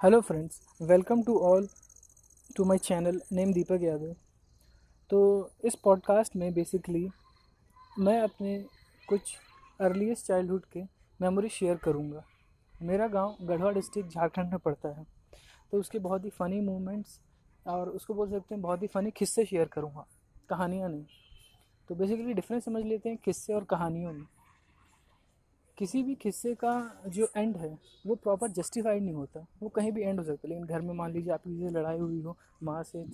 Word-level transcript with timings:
Hello 0.00 0.20
friends 0.20 0.60
welcome 0.82 1.22
to 1.22 1.38
all 1.40 1.68
to 2.56 2.64
my 2.64 2.78
channel 2.78 3.20
name 3.32 3.52
Deepak 3.52 3.82
Yadav 3.82 4.12
तो 5.10 5.20
इस 5.64 5.74
podcast 5.74 6.36
में 6.36 6.52
basically 6.54 7.08
मैं 7.98 8.18
अपने 8.20 8.58
कुछ 9.08 9.34
अर्लीस्ट 9.80 10.26
चाइल्डहुड 10.26 10.64
के 10.72 10.82
मेमोरी 11.20 11.48
शेयर 11.48 11.76
करूँगा। 11.76 12.22
मेरा 12.82 13.06
गाँव 13.06 13.36
गढ़वा 13.42 13.70
डिस्ट्रिक्ट 13.70 14.10
झारखंड 14.10 14.50
में 14.50 14.58
पड़ता 14.58 14.88
है। 14.88 15.06
तो 15.72 15.80
उसके 15.80 15.98
बहुत 15.98 16.24
ही 16.24 16.30
फ़नी 16.30 16.60
मोमेंट्स 16.60 17.18
और 17.66 17.88
उसको 17.88 18.14
बोल 18.14 18.30
सकते 18.30 18.54
हैं 18.54 18.62
बहुत 18.62 18.82
ही 18.82 18.86
फ़नी 18.86 19.10
किस्से 19.10 19.44
शेयर 19.44 19.68
करूँगा, 19.68 20.06
कहानियाँ 20.48 20.88
नहीं। 20.88 21.04
तो 21.88 21.94
बेसिकली 21.94 22.34
डिफरेंस 22.34 22.64
समझ 22.64 22.84
लेते 22.84 23.08
हैं 23.08 23.18
किस्से 23.24 23.54
और 23.54 23.64
कहानियों 23.64 24.12
में। 24.12 24.24
किसी 25.78 26.02
भी 26.02 26.14
किस्से 26.14 26.54
का 26.54 27.02
जो 27.08 27.28
एंड 27.36 27.56
है, 27.56 27.76
वो 28.06 28.14
प्रॉपर 28.14 28.50
जस्टिफाइड 28.50 29.02
नहीं 29.02 29.14
होता। 29.14 29.46
वो 29.62 29.68
कहीं 29.68 29.92
भी 29.92 30.02
एंड 30.02 30.18
हो 30.18 30.24
सकता 30.24 30.48
है, 30.48 30.48
लेकिन 30.48 30.66
घर 30.66 30.80
में 30.80 30.94
मान 30.94 31.12
लीजिए 31.12 31.32
आपकी 31.32 31.58
से 31.58 31.70
लड़ाई 31.70 31.98
हुई 31.98 32.20
हो, 32.20 32.36
माँ 32.62 32.82
से 32.82 33.04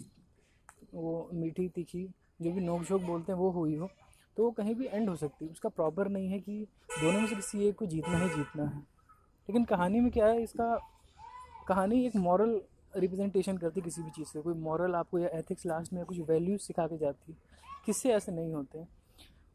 वो 0.94 1.28
मीठी 1.34 1.68
तीखी 1.68 2.08
जो 2.42 2.52
भी 2.52 2.60
नोक 2.60 2.82
झोंक 2.82 3.02
बोलते 3.02 3.32
हैं, 3.32 3.38
वो 3.38 3.50
हुई 3.50 3.74
हो 3.76 3.88
तो 4.36 4.44
वो 4.44 4.50
कहीं 4.50 4.74
भी 4.74 4.86
एंड 4.86 5.08
हो 5.08 5.14
सकती 5.16 5.44
है। 5.44 5.50
उसका 5.50 5.68
प्रॉपर 5.68 6.08
नहीं 6.08 6.28
है 6.28 6.38
कि 6.40 6.66
दोनों 6.90 7.20
में 7.20 7.26
से 7.26 7.34
किसी 7.34 7.66
एक 7.66 7.74
को 7.74 7.86
जीतना 7.86 8.18
ही 8.18 8.28
जीतना 8.28 8.64
है। 8.64 8.78
लेकिन 8.78 9.64
कहानी 9.64 10.00
में 10.00 10.10
क्या 10.12 10.26
है, 10.26 10.42
इसका 10.42 10.76
कहानी 11.68 12.04
एक 12.06 12.16
मॉरल 12.16 12.60
रिप्रेजेंटेशन 12.94 13.58
करती 13.58 13.80
किसी 13.80 14.02
भी 14.02 14.10
चीज़ 14.10 14.28
से 14.28 14.40
कोई 14.40 14.54
मॉरल 14.54 14.94
आपको 14.94 15.18
या 15.18 15.28
एथिक्स 15.38 15.66
लास्ट 15.66 15.92
में 15.92 16.04
कुछ 16.04 16.18
वैल्यूज़ 16.20 16.62
सिखा 16.62 16.86
के 16.86 16.98
जाती 16.98 17.36
किससे 17.86 18.12
ऐसे 18.12 18.32
नहीं 18.32 18.52
होते 18.52 18.84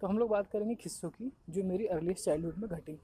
तो 0.02 0.08
हम 0.08 0.18
लोग 0.18 0.30
बात 0.30 0.48
करेंगे 0.48 0.76
किस्सों 0.76 1.10
की, 1.10 1.32
जो 1.50 1.64
मेरी 1.64 1.86
अर्लीस्ट 1.88 2.26
चाइल्डहुड 2.26 2.58
में 2.58 2.70
घटी। 2.70 3.00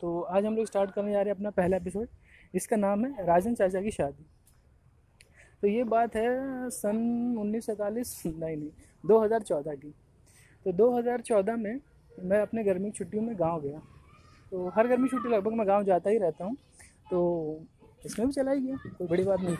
तो 0.00 0.20
आज 0.20 0.44
हम 0.46 0.56
लोग 0.56 0.66
स्टार्ट 0.66 0.90
करने 0.90 1.12
जा 1.12 1.20
रहे 1.20 1.24
हैं 1.24 1.36
अपना 1.36 1.50
पहला 1.52 1.76
एपिसोड 1.76 2.08
इसका 2.54 2.76
नाम 2.76 3.04
है 3.04 3.26
राजन 3.26 3.54
चाचा 3.54 3.80
की 3.82 3.90
शादी। 3.90 4.26
तो 5.62 5.68
ये 5.68 5.84
बात 5.86 6.16
है 6.16 6.70
सन 6.70 7.36
उन्नीस 7.38 7.66
सौ 7.66 7.72
इकतालीस 7.72 8.22
नहीं 8.26 8.56
नहीं, 8.56 8.70
दो 9.04 9.18
हज़ार 9.20 9.42
चौदह 9.42 9.74
की। 9.74 9.94
तो 10.66 10.72
दो 10.72 10.90
हज़ार 10.92 11.20
चौदह 11.20 11.56
में 11.56 11.80
मैं 12.22 12.40
अपने 12.40 12.64
गर्मी 12.64 12.90
छुट्टियों 12.90 13.22
में 13.22 13.34
गाँव 13.38 13.60
गया। 13.62 13.80
तो 14.52 14.68
हर 14.76 14.88
गर्मी 14.88 15.08
छुट्टी 15.08 15.28
लगभग 15.28 15.52
मैं 15.52 15.66
गाँव 15.66 15.84
जाता 15.84 16.10
ही 16.10 16.18
रहता 16.18 16.44
हूँ। 16.44 16.56
तो 17.10 17.60
इसमें 18.06 18.26
भी 18.26 18.32
चला 18.32 18.52
ही 18.52 18.60
गया, 18.60 18.76
कोई 18.88 19.06
बड़ी 19.06 19.24
बात 19.24 19.40
नहीं। 19.40 19.56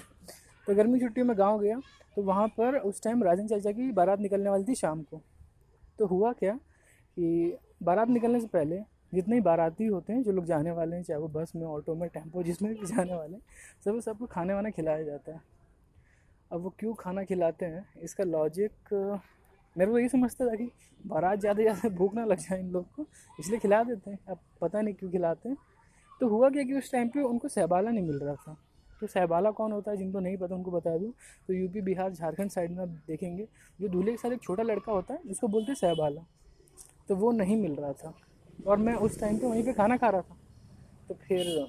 तो 0.66 0.74
गर्मी 0.74 1.00
छुट्टियों 1.00 1.26
में 1.26 1.36
गाँव 1.38 1.60
गया 1.60 1.80
तो 2.16 2.22
वहाँ 2.22 2.46
पर 2.50 2.76
उस 2.78 3.02
टाइम 3.02 3.22
राजन 3.24 3.46
चाचा 3.46 3.72
की 3.72 3.90
बारात 3.92 4.20
निकलने 4.20 4.50
वाली 4.50 4.64
थी 4.64 4.74
शाम 4.74 5.02
को। 5.02 5.20
तो 5.98 6.06
हुआ 6.06 6.32
क्या 6.34 6.54
कि 6.54 7.56
बारात 7.82 8.08
निकलने 8.08 8.40
से 8.40 8.46
पहले 8.48 8.80
जितने 9.14 9.34
ही 9.36 9.40
बाराती 9.42 9.86
होते 9.86 10.12
हैं, 10.12 10.22
जो 10.22 10.32
लोग 10.32 10.44
जाने 10.44 10.70
वाले 10.70 10.96
हैं, 10.96 11.02
चाहे 11.02 11.20
वो 11.20 11.28
बस 11.30 11.52
में, 11.56 11.64
ऑटो 11.64 11.94
में, 11.94 12.08
टेंपो, 12.08 12.42
जिसमें 12.42 12.74
भी 12.74 12.86
जाने 12.86 13.14
वाले 13.14 13.34
हैं 13.34 13.42
सब 13.84 14.00
सबको 14.00 14.26
खाने 14.26 14.54
वाना 14.54 14.70
खिलाया 14.70 15.02
जाता 15.02 15.32
है। 15.32 15.40
अब 16.50 16.60
वो 16.62 16.72
क्यों 16.78 16.94
खाना 16.94 17.24
खिलाते 17.24 17.66
हैं, 17.66 17.84
इसका 18.02 18.24
लॉजिक 18.24 18.92
मेरे 19.76 19.90
को 19.90 19.98
यही 19.98 20.08
समझता 20.08 20.46
था 20.46 20.54
कि 20.56 20.70
बारात 21.00 21.40
ज़्यादा 21.40 21.62
ज़्यादा 21.62 21.88
भूख 21.88 22.14
ना 22.14 22.24
लग 22.24 22.38
जाए 22.38 22.60
इन 22.60 22.70
लोग 22.72 22.84
को, 22.92 23.06
इसलिए 23.40 23.58
खिला 23.58 23.82
देते 23.84 24.10
हैं। 24.10 24.18
अब 24.28 24.38
पता 24.60 24.80
नहीं 24.80 24.94
क्यों 24.94 25.10
खिलाते 25.10 25.48
हैं। 25.48 25.56
तो 26.20 26.28
हुआ 26.28 26.48
क्या 26.50 26.62
कि 26.62 26.74
उस 26.74 26.90
टाइम 26.92 27.08
पे 27.08 27.22
उनको 27.22 27.48
सहबाला 27.48 27.90
नहीं 27.90 28.06
मिल 28.06 28.18
रहा 28.18 28.34
था। 28.36 28.56
तो 29.00 29.06
सहबाला 29.06 29.50
कौन 29.50 29.72
होता 29.72 29.90
है 29.90 29.96
जिनको 29.96 30.20
नहीं 30.20 30.36
पता, 30.36 30.54
उनको 30.54 30.70
बता 30.70 30.98
दूँ। 30.98 31.12
तो 31.46 31.54
यूपी 31.54 31.80
बिहार, 31.80 32.12
झारखंड 32.12 32.50
साइड 32.50 32.70
में 32.70 32.82
आप 32.82 32.88
देखेंगे, 32.88 33.48
जो 33.80 33.88
दूल्हे 33.88 34.10
के 34.10 34.16
साथ 34.16 34.30
एक 34.30 34.42
छोटा 34.42 34.62
लड़का 34.62 34.92
होता 34.92 35.14
है, 35.14 35.20
जिसको 35.26 35.48
बोलते 35.48 35.72
हैं 35.72 35.74
सहबाला। 35.74 36.22
तो 37.08 37.16
वो 37.16 37.32
नहीं 37.32 37.56
मिल 37.56 37.72
रहा 37.72 37.92
था। 37.92 38.14
और 38.66 38.76
मैं 38.76 38.94
उस 38.94 39.20
टाइम 39.20 39.38
पे 39.38 39.46
वहीं 39.46 39.64
पे 39.64 39.72
खाना 39.72 39.96
खा 39.96 40.08
रहा 40.08 40.20
था। 40.20 40.36
तो 41.08 41.14
फिर 41.14 41.68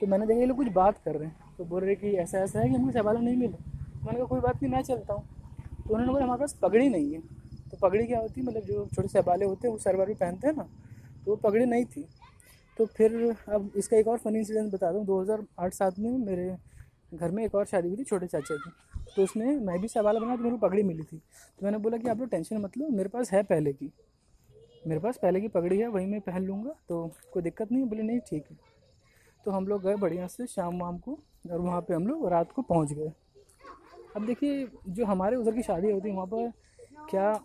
तो 0.00 0.06
मैंने 0.06 0.26
देखा, 0.26 0.40
ये 0.40 0.46
लोग 0.46 0.56
कुछ 0.56 0.68
बात 0.68 0.98
कर 1.04 1.14
रहे 1.14 1.28
हैं। 1.28 1.36
तो 1.58 1.64
बोल 1.64 1.84
रहे 1.84 1.94
कि 1.94 2.10
ऐसा 2.10 2.38
ऐसा 2.38 2.60
है 2.60 2.68
कि 2.68 2.74
हमको 2.74 2.92
सहबाला 2.92 3.20
नहीं 3.20 3.36
मिला। 3.36 3.64
मैंने 4.04 4.18
कहा, 4.18 4.26
कोई 4.26 4.40
बात 4.40 4.62
नहीं, 4.62 4.72
मैं 4.72 4.82
चलता 4.82 5.14
हूँ। 5.14 5.24
तो 5.84 5.94
उन्होंने 5.94 6.12
बोला, 6.12 6.24
हमारे 6.24 6.40
पास 6.40 6.58
पगड़ी 6.62 6.88
नहीं 6.88 7.12
है। 7.14 7.20
तो 7.70 7.76
पगड़ी 7.76 8.06
क्या 8.06 8.20
होती 8.20 8.40
है? 8.40 8.46
मतलब 8.46 8.62
जो 8.62 8.86
छोटे 8.94 9.08
सहबाले 9.08 9.44
होते 9.44 9.68
हैं, 9.68 9.72
वो 9.72 9.78
सरवर 9.78 10.06
भी 10.06 10.14
पहनते 10.14 10.46
हैं 10.48 10.54
ना 10.56 10.68
तो 11.24 11.30
वो 11.30 11.36
पगड़ी 11.36 11.64
नहीं 11.64 11.84
थी। 11.84 12.04
तो 12.78 12.86
फिर 12.86 13.36
अब 13.48 13.70
इसका 13.76 13.96
एक 13.96 14.08
और 14.08 14.18
फ़नी 14.18 14.38
इंसिडेंट 14.38 14.72
बता 14.72 14.92
दूँ। 14.92 15.04
2008 15.06 15.74
सात 15.74 15.98
में 15.98 16.10
मेरे 16.18 16.56
घर 17.14 17.30
में 17.30 17.44
एक 17.44 17.54
और 17.54 17.64
शादी 17.66 17.88
हुई 17.88 17.96
थी, 17.96 18.04
छोटे 18.04 18.26
चाचा 18.26 18.56
की। 18.56 18.70
तो 19.16 19.22
उसमें 19.22 19.46
मैं 19.56 19.78
भी 19.80 19.88
सवाल 19.88 20.18
बना 20.18 20.36
तो 20.36 20.42
मेरे 20.42 20.56
को 20.56 20.66
पगड़ी 20.66 20.82
मिली 20.82 21.02
थी। 21.02 21.16
तो 21.16 21.64
मैंने 21.64 21.78
बोला 21.78 21.96
कि 21.96 22.08
आप 22.08 22.18
लोग 22.20 22.28
टेंशन 22.28 22.56
मत 22.56 22.76
लो, 22.78 22.88
मेरे 22.88 23.08
पास 23.08 23.32
है 23.32 23.42
पहले 23.42 23.72
की। 23.72 23.90
मेरे 24.86 25.00
पास 25.00 25.18
पहले 25.22 25.40
की 25.40 25.48
पगड़ी 25.48 25.78
है, 25.78 25.86
वही 25.88 26.06
मैं 26.06 26.20
पहन 26.20 26.42
लूँगा 26.42 26.74
तो 26.88 27.06
कोई 27.32 27.42
दिक्कत 27.42 27.72
नहीं। 27.72 27.84
बोले, 27.84 28.02
नहीं, 28.02 28.20
ठीक 28.20 28.44
है। 28.50 28.56
तो 29.46 29.50
हम 29.50 29.66
लोग 29.66 29.82
गए 29.82 29.94
बढ़िया 29.96 30.26
से 30.26 30.46
शाम 30.46 30.78
वाम 30.80 30.98
को, 30.98 31.18
और 31.52 31.60
वहाँ 31.60 31.80
पर 31.80 31.94
हम 31.94 32.06
लोग 32.06 32.28
रात 32.28 32.52
को 32.52 32.62
पहुँच 32.62 32.92
गए। 32.92 33.12
अब 34.16 34.26
देखिए, 34.26 34.66
जो 34.88 35.04
हमारे 35.04 35.36
उधर 35.36 35.54
की 35.54 35.62
शादी 35.62 35.90
होती 35.90 36.08
है, 36.08 36.14
वहाँ 36.14 36.26
पर 36.26 36.52
क्या 37.10 37.40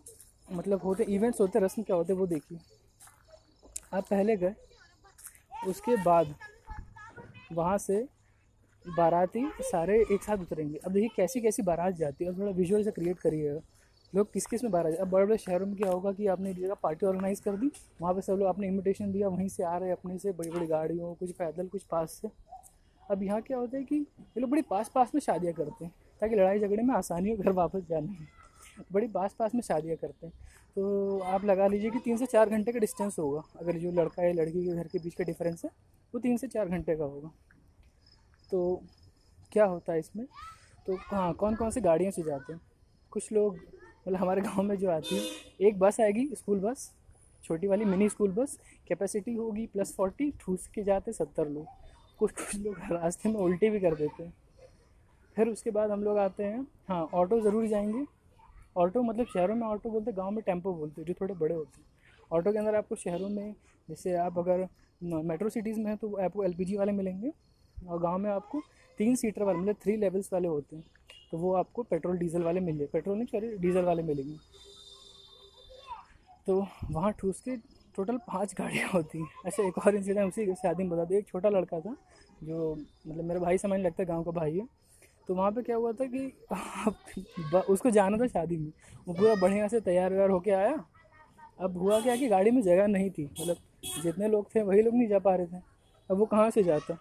मतलब 0.51 0.81
होते 0.81 1.03
इवेंट्स 1.03 1.41
होते, 1.41 1.59
रस्म 1.59 1.83
क्या 1.83 1.95
होते, 1.95 2.13
वो 2.13 2.27
देखिए। 2.27 2.59
आप 3.94 4.07
पहले 4.09 4.35
गए 4.38 4.55
उसके 5.68 5.96
बाद 6.03 6.34
वहाँ 7.53 7.78
से 7.78 8.06
बाराती 8.85 9.46
सारे 9.62 10.00
एक 10.12 10.24
साथ 10.24 10.38
उतरेंगे। 10.38 10.78
अब 10.78 10.91
देखिए 10.91 11.09
कैसी 11.16 11.41
कैसी 11.41 11.62
बारात 11.63 11.94
जाती 11.96 12.24
है। 12.24 12.31
और 12.31 12.38
थोड़ा 12.40 12.51
विजुअल 12.51 12.84
से 12.84 12.91
क्रिएट 12.91 13.19
करिएगा 13.19 13.59
लोग 14.13 14.31
किस 14.34 14.46
किसमें 14.46 14.72
बारात 14.72 14.96
अब 14.96 15.09
बड़े 15.09 15.25
बड़े 15.25 15.38
शहरों 15.38 15.66
में 15.66 15.75
क्या 15.75 15.91
होगा 15.91 16.12
कि 16.12 16.28
आपने 16.28 16.50
एक 16.51 16.59
जगह 16.59 16.74
पार्टी 16.84 17.06
ऑर्गेनाइज 17.06 17.40
कर 17.40 17.56
दी, 17.57 17.72
वहाँ 18.01 18.13
पे 18.13 18.22
सब 18.22 18.34
लोग 18.34 18.47
आपने 18.47 18.68
इनविटेशन 18.68 19.12
दिया, 19.12 19.28
वहीं 19.28 19.47
से 19.50 19.63
आ 19.63 19.78
रहे 19.78 19.91
अपने 19.91 20.18
से 20.19 20.31
बड़ी 20.31 20.50
बड़ी 20.50 20.68
गाड़ियों, 20.68 21.13
कुछ 21.13 21.31
पैदल, 21.31 21.68
कुछ 21.68 21.84
पास 21.84 22.19
से। 22.22 22.30
अब 23.12 23.24
यहाँ 23.24 23.41
क्या 23.41 23.57
होता 23.57 23.78
है 23.78 23.84
कि 23.84 23.95
ये 23.95 24.40
लोग 24.41 24.50
बड़ी 24.50 24.62
पास 24.62 24.91
पास 24.95 25.12
में 25.16 25.22
शादियाँ 25.22 25.53
करते 25.53 25.85
हैं, 25.85 25.94
ताकि 26.22 26.35
लड़ाई 26.35 26.59
झगड़े 26.59 26.84
में 26.84 26.94
आसानी 26.95 27.30
हो 27.30 27.38
घर 27.38 27.51
वापस 27.51 27.88
जाने 27.90 28.07
में। 28.07 28.28
बड़ी 28.94 29.07
पास 29.07 29.35
पास 29.39 29.56
में 29.56 29.61
शादियाँ 29.61 29.97
करते 29.97 30.28
हैं। 30.28 30.34
तो 30.75 31.19
आप 31.19 31.45
लगा 31.45 31.67
लीजिए 31.67 31.89
कि 31.91 32.00
तीन 32.00 32.17
से 32.17 32.25
चार 32.25 32.50
घंटे 32.50 32.72
का 32.72 32.79
डिस्टेंस 32.79 33.19
होगा। 33.19 33.44
अगर 33.59 33.78
जो 33.78 33.91
लड़का 33.91 34.23
या 34.23 34.34
लड़की 34.34 34.66
के 34.66 34.75
घर 34.75 34.88
के 34.88 35.00
बीच 35.00 35.16
का 35.16 35.23
डिफरेंस 35.23 35.66
है, 35.66 35.72
वो 36.13 36.19
तीन 36.19 36.38
से 36.38 36.47
चार 36.47 36.69
घंटे 36.69 36.95
का 36.95 37.03
होगा। 37.03 37.31
तो 38.51 38.83
क्या 39.51 39.66
होता 39.66 39.94
है 39.94 40.00
इसमें? 40.00 40.25
तो 40.88 40.95
हाँ 40.95 41.33
कौन 41.33 41.56
कौन 41.56 41.72
सी 41.72 41.81
गाड़ियों 41.81 42.12
से 42.12 42.23
जाते 42.23 42.53
हैं? 42.53 42.62
कुछ 43.12 43.31
लोग 43.31 43.56
मतलब 44.07 44.19
हमारे 44.19 44.41
गाँव 44.41 44.62
में 44.63 44.75
जो 44.78 44.89
आती 44.89 45.16
है, 45.16 45.23
एक 45.67 45.79
बस 45.79 46.00
आएगी 46.00 46.29
स्कूल 46.35 46.59
बस 46.59 46.91
छोटी 47.44 47.67
वाली 47.67 47.85
मिनी 47.85 48.09
स्कूल 48.09 48.31
बस 48.31 48.57
कैपेसिटी 48.88 49.33
होगी 49.33 49.66
प्लस 49.66 49.94
फोर्टी 49.95 50.31
ठूस 50.39 50.67
के 50.67 50.83
जाते 50.83 51.13
सत्तर 51.13 51.50
लोग। 51.50 51.66
कुछ 52.19 52.31
कुछ 52.31 52.56
लोग 52.56 52.79
रास्ते 52.91 53.29
में 53.29 53.35
उल्टी 53.35 53.69
भी 53.69 53.79
कर 53.79 53.95
देते 53.95 54.23
हैं। 54.23 54.33
फिर 55.38 55.47
उसके 55.47 55.72
बाद 55.72 55.91
हम 55.91 56.03
लोग 56.03 56.17
आते 56.17 56.44
हैं 56.44 56.67
हाँ 56.88 57.03
ऑटो 57.13 57.39
ज़रूर 57.41 57.67
जाएँगे। 57.67 58.06
ऑटो 58.75 59.01
मतलब 59.03 59.25
शहरों 59.25 59.56
में 59.56 59.66
ऑटो 59.67 59.89
बोलते 59.89 60.11
गाँव 60.11 60.31
में 60.31 60.44
टेंपो 60.44 60.73
बोलते 60.73 61.01
हैं, 61.01 61.07
जो 61.07 61.13
थोड़े 61.22 61.34
बड़े 61.34 61.56
होते 61.56 61.81
हैं। 61.81 61.88
ऑटो 62.31 62.51
के 62.51 62.57
अंदर 62.57 62.75
आपको 62.75 62.95
शहरों 62.95 63.29
में, 63.29 63.53
जैसे 63.89 64.16
आप 64.17 64.38
अगर 64.39 64.67
मेट्रो 65.01 65.50
सिटीज़ 65.50 65.79
में 65.79 65.85
हैं 65.85 65.97
तो 65.97 66.16
आपको 66.17 66.44
एलपीजी 66.44 66.78
वाले 66.78 66.91
मिलेंगे। 66.91 67.31
और 67.78 68.00
गाँव 68.01 68.17
में 68.17 68.29
आपको 68.31 68.62
तीन 69.00 69.16
सीटर 69.16 69.44
वाले 69.44 69.59
मतलब 69.59 69.75
थ्री 69.83 69.95
लेवल्स 69.97 70.31
वाले 70.33 70.47
होते 70.47 70.75
हैं। 70.75 70.83
तो 71.31 71.38
वो 71.38 71.53
आपको 71.53 71.83
पेट्रोल, 71.83 72.17
डीजल 72.17 72.44
वाले 72.44 72.59
मिल 72.59 72.78
जाए। 72.78 72.88
पेट्रोल 72.88 73.17
नहीं, 73.17 73.28
सॉरी, 73.28 73.56
डीजल 73.57 73.83
वाले 73.83 74.03
मिलेंगे। 74.03 74.38
तो 76.47 76.66
वहाँ 76.91 77.12
ठूस 77.12 77.39
के 77.39 77.56
टोटल 77.95 78.17
पाँच 78.28 78.53
गाड़ियाँ 78.53 78.89
होती 78.89 79.19
हैं। 79.19 79.28
अच्छा 79.45 79.63
एक 79.63 79.78
और 79.78 79.95
इंसिडेंट 79.95 80.28
उसी 80.28 80.53
शादी 80.53 80.83
में 80.83 80.91
बता 80.91 81.03
दो। 81.06 81.16
एक 81.16 81.28
छोटा 81.28 81.50
लड़का 81.50 81.79
था, 81.79 81.95
जो 82.44 82.73
मतलब 82.75 83.23
मेरे 83.23 83.39
भाई 83.39 83.57
समझ 83.57 83.79
लगता 83.79 84.01
है 84.03 84.07
गाँव 84.07 84.23
का 84.23 84.31
भाई 84.31 84.57
है। 84.57 84.67
तो 85.28 85.35
वहाँ 85.35 85.51
पे 85.51 85.61
क्या 85.61 85.75
हुआ 85.75 85.91
था 85.91 86.06
कि 86.06 86.34
उसको 87.69 87.89
जाना 87.89 88.17
था 88.17 88.28
शादी 88.28 88.57
में। 88.57 88.72
वो 89.07 89.13
पूरा 89.13 89.35
बढ़िया 89.35 89.67
से 89.67 89.79
तैयार 89.79 90.13
व्यार 90.13 90.29
होके 90.29 90.51
आया। 90.51 90.85
अब 91.59 91.78
हुआ 91.78 92.01
क्या 92.01 92.16
कि 92.16 92.28
गाड़ी 92.28 92.51
में 92.51 92.61
जगह 92.61 92.88
नहीं 92.88 93.09
थी। 93.09 93.25
मतलब 93.25 93.56
जितने 94.03 94.28
लोग 94.28 94.56
थे, 94.56 94.62
वही 94.62 94.81
लोग 94.81 94.94
नहीं 94.94 95.07
जा 95.07 95.19
पा 95.19 95.35
रहे 95.35 95.47
थे। 95.47 95.57
अब 96.12 96.17
वो 96.17 96.25
कहाँ 96.25 96.50
से 96.50 96.63
जाता? 96.63 96.97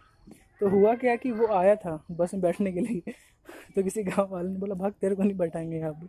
तो 0.60 0.68
हुआ 0.68 0.94
क्या 0.94 1.16
कि 1.16 1.30
वो 1.30 1.46
आया 1.46 1.76
था 1.76 2.04
बस 2.10 2.34
में 2.34 2.42
बैठने 2.42 2.72
के 2.72 2.80
लिए। 2.80 3.12
तो 3.76 3.82
किसी 3.82 4.02
गाँव 4.02 4.28
वाले 4.30 4.48
ने 4.48 4.58
बोला, 4.58 4.74
भाग, 4.74 4.92
तेरे 4.92 5.14
को 5.14 5.22
नहीं 5.22 5.36
बैठाएँगे 5.36 5.76
यहाँ 5.76 5.92
पर 5.92 6.06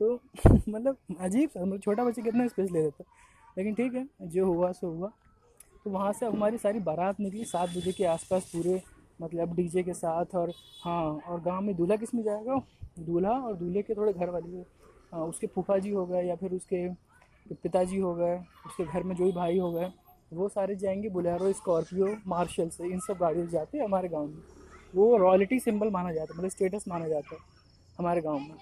तो 0.00 0.20
मतलब 0.68 0.96
अजीब 1.20 1.50
सा 1.50 1.64
मतलब 1.64 1.80
छोटा 1.80 2.04
बच्चा 2.04 2.22
कितना 2.22 2.48
स्पेस 2.48 2.70
ले 2.70 2.82
लेता। 2.82 3.04
लेकिन 3.58 3.74
ठीक 3.74 3.94
है, 3.94 4.08
जो 4.22 4.46
हुआ 4.46 4.72
सो 4.72 4.88
हुआ। 4.88 5.12
तो 5.84 5.90
वहाँ 5.90 6.12
से 6.12 6.26
हमारी 6.26 6.58
सारी 6.58 6.80
बारात 6.80 7.20
निकली। 7.20 7.44
सात 7.44 7.68
बजे 7.68 7.92
के 7.92 8.04
आसपास 8.04 8.44
पूरे 8.44 8.82
मतलब 9.20 9.54
डीजे 9.56 9.82
के 9.82 9.92
साथ 9.94 10.34
और 10.34 10.52
हाँ 10.84 11.04
और 11.18 11.40
गाँव 11.40 11.60
में 11.62 11.74
दूल्हा 11.76 11.96
किसमें 11.96 12.22
जाएगा? 12.22 12.60
दूल्हा 12.98 13.32
और 13.32 13.54
दूल्हे 13.56 13.82
के 13.82 13.94
थोड़े 13.94 14.12
घर 14.12 14.30
वाले। 14.30 14.58
हाँ 15.12 15.24
उसके 15.24 15.46
फूफा 15.46 15.78
जी 15.78 15.90
हो 15.90 16.04
गए 16.06 16.22
या 16.22 16.36
फिर 16.36 16.52
उसके 16.52 16.88
पिताजी 17.54 17.98
हो 17.98 18.14
गए, 18.14 18.36
उसके 18.66 18.84
घर 18.84 19.02
में 19.02 19.14
जो 19.16 19.24
भी 19.24 19.32
भाई 19.32 19.58
हो 19.58 19.72
गए, 19.72 19.90
वो 20.32 20.48
सारे 20.48 20.76
जाएँगे 20.76 21.08
बुलेरो, 21.08 21.52
स्कॉर्पियो, 21.52 22.16
मार्शल 22.26 22.68
से, 22.68 22.84
इन 22.84 23.00
सब 23.00 23.18
गाड़ियों 23.20 23.46
से 23.46 23.52
जाते 23.52 23.78
हैं 23.78 23.84
हमारे 23.84 24.08
गाँव 24.08 24.26
में। 24.26 24.42
वो 24.94 25.16
रॉयल्टी 25.16 25.58
सिंबल 25.60 25.90
माना 25.90 26.12
जाता 26.12 26.32
है 26.32 26.38
मतलब 26.38 26.50
स्टेटस 26.50 26.84
माना 26.88 27.08
जाता 27.08 27.34
है 27.34 27.40
हमारे 27.98 28.20
गाँव 28.20 28.38
में। 28.38 28.56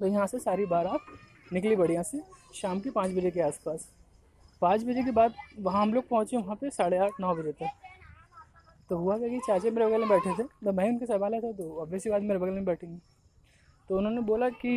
तो 0.00 0.06
यहाँ 0.06 0.26
से 0.26 0.38
सारी 0.38 0.66
बारात 0.66 1.52
निकली 1.52 1.76
बढ़िया 1.76 2.02
से 2.02 2.20
शाम 2.54 2.80
के 2.80 2.90
पाँच 2.90 3.10
बजे 3.10 3.30
के 3.30 3.40
आसपास। 3.40 3.88
पाँच 4.62 4.84
बजे 4.84 5.02
के 5.04 5.10
बाद 5.10 5.34
वहाँ 5.58 5.82
हम 5.82 5.94
लोग 5.94 6.08
पहुँचे 6.08 6.36
वहाँ 6.36 6.56
पे 6.56 6.70
साढ़े 6.70 6.98
आठ, 6.98 7.20
नौ 7.20 7.34
बजे 7.34 7.52
तक। 7.52 7.70
तो 8.90 8.96
हुआ 8.96 9.16
क्या 9.18 9.28
कि 9.28 9.38
चाचा 9.38 9.70
मेरे 9.70 9.86
बगल 9.86 10.00
में 10.00 10.08
बैठे 10.08 10.32
थे 10.38 10.46
तो 10.64 10.72
मैं 10.72 10.88
उनके 10.88 11.06
सवाल 11.06 11.34
था 11.34 11.52
तो 11.52 11.70
ऑब्वियसली 11.82 12.12
बात 12.12 12.22
मेरे 12.22 12.38
बगल 12.38 12.50
में 12.50 12.64
बैठेंगे। 12.64 12.98
तो 13.88 13.96
उन्होंने 13.96 14.20
बोला 14.20 14.48
कि 14.48 14.70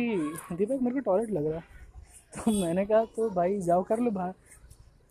दीपक 0.52 0.82
मेरे 0.82 0.94
को 0.94 1.00
टॉयलेट 1.00 1.30
लग 1.30 1.46
रहा 1.46 1.60
तो 2.44 2.52
मैंने 2.60 2.84
कहा 2.86 3.04
तो 3.16 3.28
भाई 3.30 3.60
जाओ 3.60 3.82
कर 3.82 3.98
लो 3.98 4.10
बाहर। 4.10 4.32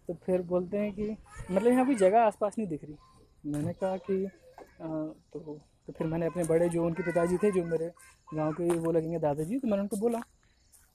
तो 0.08 0.14
फिर 0.26 0.42
बोलते 0.42 0.78
हैं 0.78 0.92
कि 0.94 1.10
मतलब 1.52 1.68
यहाँ 1.68 1.86
कोई 1.86 1.96
जगह 1.96 2.22
आसपास 2.22 2.56
नहीं 2.58 2.68
दिख 2.68 2.84
रही। 2.84 3.52
मैंने 3.52 3.74
कहा 3.74 3.98
कि 3.98 4.26
आ, 4.26 4.88
तो 5.34 5.40
तो 5.88 5.94
फिर 5.94 6.08
मैंने 6.08 6.26
अपने 6.26 6.44
बड़े 6.44 6.68
जो 6.70 6.86
उनके 6.86 7.04
पिताजी 7.04 7.38
थे 7.38 7.52
जो 7.52 7.64
मेरे 7.66 7.92
गाँव 8.34 8.52
के 8.54 8.70
वो 8.78 8.92
लगेंगे 8.92 9.20
दादाजी 9.20 9.60
तो 9.60 9.68
मैंने 9.68 9.82
उनको 9.82 9.98
बोला 9.98 10.20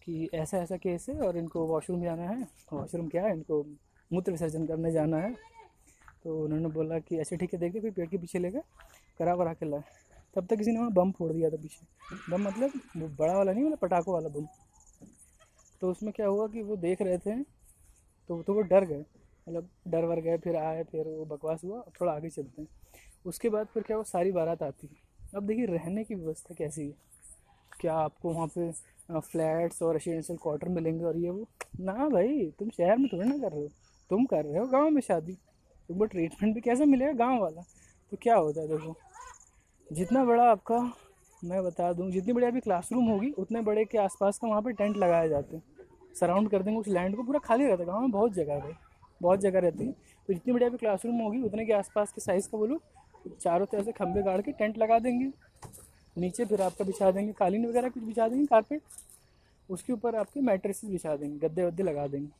कि 0.02 0.28
ऐसा 0.34 0.58
ऐसा 0.58 0.76
केस 0.76 1.06
है 1.08 1.20
और 1.20 1.36
इनको 1.36 1.66
वॉशरूम 1.66 2.02
जाना 2.02 2.22
है। 2.22 2.46
वॉशरूम 2.72 3.08
क्या 3.08 3.22
है? 3.24 3.32
इनको 3.32 3.64
मूत्र 4.10 4.32
विसर्जन 4.32 4.66
करने 4.66 4.92
जाना 4.92 5.16
है। 5.16 5.34
तो 6.24 6.38
उन्होंने 6.44 6.68
बोला 6.68 6.98
कि 6.98 7.18
अच्छा 7.18 7.36
ठीक 7.36 7.52
है, 7.54 7.60
देखते 7.60 7.80
कोई 7.80 7.90
पेड़ 7.90 8.08
के 8.08 8.18
पीछे 8.18 8.38
लेकर 8.38 8.60
करा 9.18 9.36
करा 9.36 9.52
के 9.54 9.70
लाए। 9.70 9.82
तब 10.36 10.46
तक 10.46 10.56
किसी 10.56 10.72
ने 10.72 10.78
वहाँ 10.78 10.92
बम 10.92 11.10
फोड़ 11.12 11.32
दिया 11.32 11.50
था 11.50 11.56
पीछे। 11.56 11.86
बम 12.30 12.42
मतलब 12.42 12.80
वो 12.96 13.08
बड़ा 13.18 13.36
वाला 13.36 13.52
नहीं 13.52 13.64
मतलब 13.64 13.78
पटाखों 13.78 14.14
वाला 14.14 14.28
बम। 14.28 14.46
तो 15.82 15.90
उसमें 15.90 16.12
क्या 16.12 16.26
हुआ 16.26 16.46
कि 16.48 16.62
वो 16.62 16.76
देख 16.76 17.02
रहे 17.02 17.18
थे 17.18 17.42
तो 18.30 18.42
तो 18.42 18.54
वो 18.54 18.60
डर 18.62 18.84
गए 18.84 19.04
मतलब 19.46 19.68
डर 19.88 20.04
वर 20.04 20.20
गए, 20.20 20.36
फिर 20.38 20.56
आए, 20.56 20.82
फिर 20.84 21.08
वो 21.08 21.24
बकवास 21.24 21.64
हुआ 21.64 21.80
थोड़ा 22.00 22.12
आगे 22.12 22.28
चलते 22.30 22.62
हैं। 22.62 22.68
उसके 23.26 23.48
बाद 23.48 23.66
फिर 23.66 23.82
क्या, 23.82 23.96
वो 23.96 24.04
सारी 24.04 24.32
बारात 24.32 24.62
आती। 24.62 24.86
है 24.86 25.28
अब 25.36 25.46
देखिए, 25.46 25.66
रहने 25.66 26.04
की 26.04 26.14
व्यवस्था 26.14 26.54
कैसी 26.54 26.86
है? 26.86 26.94
क्या 27.80 27.94
आपको 27.94 28.32
वहाँ 28.32 28.46
पे 28.58 28.70
फ्लैट्स 29.20 29.82
और 29.82 29.92
रेसिडेंशियल 29.94 30.38
क्वार्टर 30.42 30.68
मिलेंगे 30.68 31.04
और 31.04 31.16
ये 31.16 31.30
वो? 31.30 31.46
ना 31.80 32.08
भाई, 32.08 32.44
तुम 32.58 32.70
शहर 32.70 32.96
में 32.98 33.08
थोड़ी 33.12 33.28
ना 33.28 33.38
कर 33.38 33.52
रहे 33.52 33.62
हो। 33.62 33.68
तुम 34.10 34.24
कर 34.24 34.44
रहे 34.44 34.58
हो, 34.58 34.66
गाँव 34.66 34.90
में 34.90 35.00
शादी। 35.02 35.36
तुमको 35.92 36.04
ट्रीटमेंट 36.04 36.54
भी 36.54 36.60
कैसे 36.60 36.84
मिलेगा 36.84 37.12
गाँव 37.12 37.40
वाला? 37.40 37.62
तो 38.12 38.16
क्या 38.22 38.36
होता 38.36 38.60
है 38.60 38.68
देखो, 38.68 38.94
जितना 39.92 40.24
बड़ा 40.24 40.44
आपका, 40.50 40.78
मैं 41.42 41.62
बता 41.64 41.92
दूँ, 41.92 42.10
जितनी 42.10 42.32
बड़ी 42.32 42.46
आपकी 42.46 42.60
क्लासरूम 42.60 43.04
होगी, 43.04 43.30
उतने 43.30 43.60
बड़े 43.60 43.84
के 43.84 43.98
आसपास 43.98 44.38
का 44.38 44.48
वहाँ 44.48 44.62
पे 44.62 44.72
टेंट 44.72 44.96
लगाए 44.96 45.28
जाते 45.28 45.56
हैं। 45.56 45.62
सराउंड 46.14 46.50
कर 46.50 46.62
देंगे, 46.62 46.80
उस 46.80 46.88
लैंड 46.88 47.16
को 47.16 47.22
पूरा 47.22 47.38
खाली 47.38 47.64
रहता 47.64 47.82
है। 47.82 47.86
गाँव 47.86 48.00
में 48.00 48.10
बहुत 48.10 48.32
जगह 48.32 48.62
है 48.64 48.76
बहुत 49.20 49.40
जगह 49.40 49.60
रहती 49.60 49.86
है। 49.86 49.92
तो 49.92 50.32
जितनी 50.32 50.52
बड़ी 50.54 50.64
आपकी 50.64 50.76
क्लासरूम 50.76 51.20
होगी, 51.20 51.42
उतने 51.42 51.64
के 51.66 51.72
आसपास 51.72 52.12
के 52.12 52.20
साइज़ 52.20 52.48
का 52.48 52.58
बोलो 52.58 52.80
चारों 53.40 53.66
तरफ़ 53.66 53.84
से 53.84 53.92
खंभे 53.92 54.22
गाड़ 54.22 54.40
के 54.40 54.52
टेंट 54.52 54.78
लगा 54.78 54.98
देंगे। 54.98 55.30
नीचे 56.16 56.44
फिर 56.44 56.62
आपका 56.62 56.84
बिछा 56.84 57.10
देंगे, 57.10 57.32
कालीन 57.32 57.66
वगैरह 57.66 57.88
कुछ 57.88 58.02
बिछा 58.02 58.28
देंगे 58.28 58.46
कारपेट 58.46 58.80
उसके 59.68 59.92
ऊपर 59.92 60.14
आपके 60.14 60.40
मैट्रेसेस 60.40 60.90
बिछा 60.90 61.16
देंगे, 61.16 61.48
गद्दे 61.48 61.64
वद्दे 61.64 61.82
लगा 61.82 62.06
देंगे। 62.06 62.30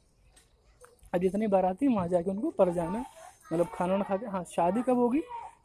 अब 1.14 1.20
जितनी 1.20 1.46
बाराती 1.46 1.88
वहाँ 1.88 2.08
जाके 2.08 2.30
उनको 2.30 2.50
पर 2.50 2.72
जाना 2.72 3.04
मतलब 3.52 3.66
खाना 3.74 3.92
वाना 3.92 4.04
खा 4.04 4.16
के 4.16 4.26
हाँ 4.26 4.42
शादी 4.46 4.82
कब 4.82 4.98
होगी? 4.98 5.20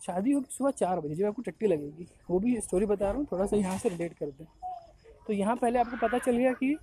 शादी 0.06 0.32
होगी 0.32 0.46
सुबह 0.52 0.72
चार 0.74 1.00
बजे, 1.00 1.16
जब 1.16 1.26
आपको 1.26 1.42
टट्टी 1.42 1.68
लगेगी। 1.68 2.08
वो 2.30 2.40
भी 2.40 2.60
स्टोरी 2.62 2.86
बता 2.86 3.06
रहा 3.06 3.18
हूँ, 3.18 3.26
थोड़ा 3.32 3.46
सा 3.46 3.58
यहाँ 3.58 3.78
से 3.78 3.90
रिलेट 3.90 4.14
कर 4.14 4.26
दें 4.28 4.46
तो 5.28 5.34
यहाँ 5.34 5.56
पहले 5.56 5.80
आपको 5.80 5.98
पता 5.98 6.18
चल 6.18 6.38
गया 6.38 6.52
कि 6.54 6.76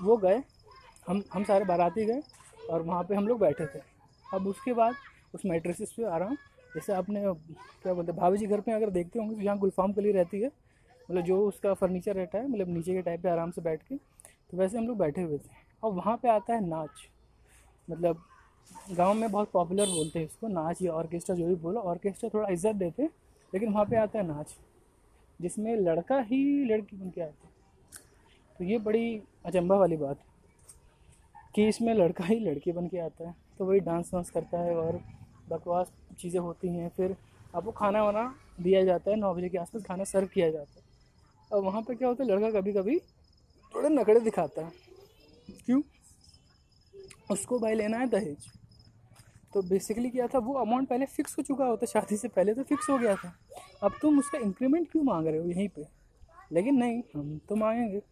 वो 0.00 0.16
गए, 0.16 0.42
हम 1.06 1.22
हम 1.32 1.44
सारे 1.44 1.64
बाराती 1.64 2.04
गए 2.06 2.20
और 2.70 2.82
वहाँ 2.82 3.02
पे 3.04 3.14
हम 3.14 3.28
लोग 3.28 3.40
बैठे 3.40 3.66
थे। 3.66 3.80
अब 4.26 4.46
उसके 4.46 4.72
बाद 4.72 4.94
उस 5.34 5.42
मेट्रेसिस 5.46 5.92
पे 5.92 6.04
आराम 6.06 6.34
जैसे 6.74 6.92
आपने, 6.92 7.20
क्या 7.20 7.94
बोलते 7.94 8.12
हैं, 8.12 8.20
भाभी 8.20 8.38
जी 8.38 8.46
घर 8.46 8.60
पे 8.60 8.72
अगर 8.72 8.90
देखते 8.90 9.18
होंगे 9.18 9.34
तो 9.34 9.42
यहाँ 9.42 9.58
गुलफाम 9.58 9.92
कली 9.92 10.12
रहती 10.12 10.40
है। 10.40 10.50
मतलब 11.08 11.22
जो 11.24 11.40
उसका 11.48 11.74
फर्नीचर 11.74 12.14
रहता 12.16 12.38
है 12.38 12.48
मतलब 12.48 12.68
नीचे 12.68 12.94
के 12.94 13.02
टाइप 13.02 13.22
पे 13.22 13.28
आराम 13.28 13.50
से 13.50 13.62
बैठ 13.62 13.82
के। 13.82 13.96
तो 13.96 14.56
वैसे 14.56 14.78
हम 14.78 14.86
लोग 14.88 14.98
बैठे 14.98 15.22
हुए 15.22 15.38
थे। 15.38 15.62
और 15.82 15.92
वहाँ 15.92 16.16
पे 16.16 16.28
आता 16.28 16.54
है 16.54 16.66
नाच। 16.68 17.08
मतलब 17.88 18.22
गाँव 18.90 19.14
में 19.14 19.30
बहुत 19.30 19.50
पॉपुलर 19.52 19.86
बोलते 19.88 20.18
हैं 20.18 20.26
इसको, 20.26 20.48
नाच 20.48 20.82
या 20.82 20.92
ऑर्केस्ट्रा 20.92 21.36
जो 21.36 21.46
भी 21.46 21.54
बोलो 21.56 21.80
ऑर्केस्ट्रा 21.82 22.30
थोड़ा 22.34 22.48
इज़्ज़त 22.48 22.76
देते 22.76 23.02
हैं, 23.02 23.10
लेकिन 23.52 23.72
वहाँ 23.72 23.84
पे 23.84 23.96
आता 23.96 24.18
है 24.18 24.26
नाच, 24.26 24.54
जिसमें 25.40 25.74
लड़का 25.78 26.18
ही 26.22 26.64
लड़की 26.64 26.96
बन 26.96 27.10
के 27.10 27.20
आते 27.20 27.52
तो 28.56 28.64
ये 28.64 28.78
बड़ी 28.80 29.20
अचंभा 29.46 29.76
वाली 29.76 29.96
बात 29.96 30.18
है 30.18 30.32
कि 31.54 31.66
इसमें 31.68 31.92
लड़का 31.94 32.24
ही 32.24 32.38
लड़की 32.40 32.72
बन 32.72 32.86
के 32.88 32.98
आता 32.98 33.28
है 33.28 33.34
तो 33.58 33.64
वही 33.64 33.80
डांस 33.80 34.10
वांस 34.14 34.30
करता 34.30 34.58
है 34.58 34.74
और 34.76 35.00
बकवास 35.48 35.90
चीज़ें 36.18 36.40
होती 36.40 36.68
हैं। 36.68 36.88
फिर 36.88 37.16
आपको 37.54 37.70
खाना 37.72 38.02
वाना 38.04 38.22
दिया 38.60 38.84
जाता 38.84 39.10
है, 39.10 39.16
नौ 39.16 39.32
बजे 39.34 39.48
के 39.48 39.58
आसपास 39.58 39.82
खाना 39.84 40.04
सर्व 40.04 40.26
किया 40.26 40.50
जाता 40.50 40.72
है। 40.72 40.82
और 41.50 41.62
वहाँ 41.62 41.82
पे 41.82 41.94
क्या 41.94 42.08
होता 42.08 42.24
है, 42.24 42.30
लड़का 42.30 42.60
कभी 42.60 42.72
कभी 42.72 42.98
थोड़े 43.74 43.88
नकड़े 43.88 44.20
दिखाता 44.20 44.64
है। 44.64 44.72
क्यों? 45.66 45.80
उसको 47.30 47.58
भाई 47.58 47.74
लेना 47.74 47.98
है 47.98 48.06
दहेज। 48.06 48.36
तो 49.54 49.62
बेसिकली 49.62 50.10
क्या 50.10 50.26
था, 50.26 50.38
वो 50.38 50.54
अमाउंट 50.54 50.88
पहले 50.88 51.06
फिक्स 51.06 51.38
हो 51.38 51.42
चुका 51.42 51.64
होता, 51.64 51.86
शादी 51.86 52.16
से 52.16 52.28
पहले 52.28 52.54
तो 52.54 52.62
फिक्स 52.62 52.90
हो 52.90 52.98
गया 52.98 53.14
था। 53.14 53.36
अब 53.82 53.92
तुम 54.02 54.18
उसका 54.18 54.38
इंक्रीमेंट 54.38 54.90
क्यों 54.90 55.02
मांग 55.02 55.26
रहे 55.26 55.38
हो 55.38 55.46
यहीं 55.46 55.68
पे? 55.68 55.86
लेकिन 56.52 56.74
नहीं, 56.74 57.02
हम 57.16 57.40
तो 57.48 57.56
मांगेंगे। 57.56 58.02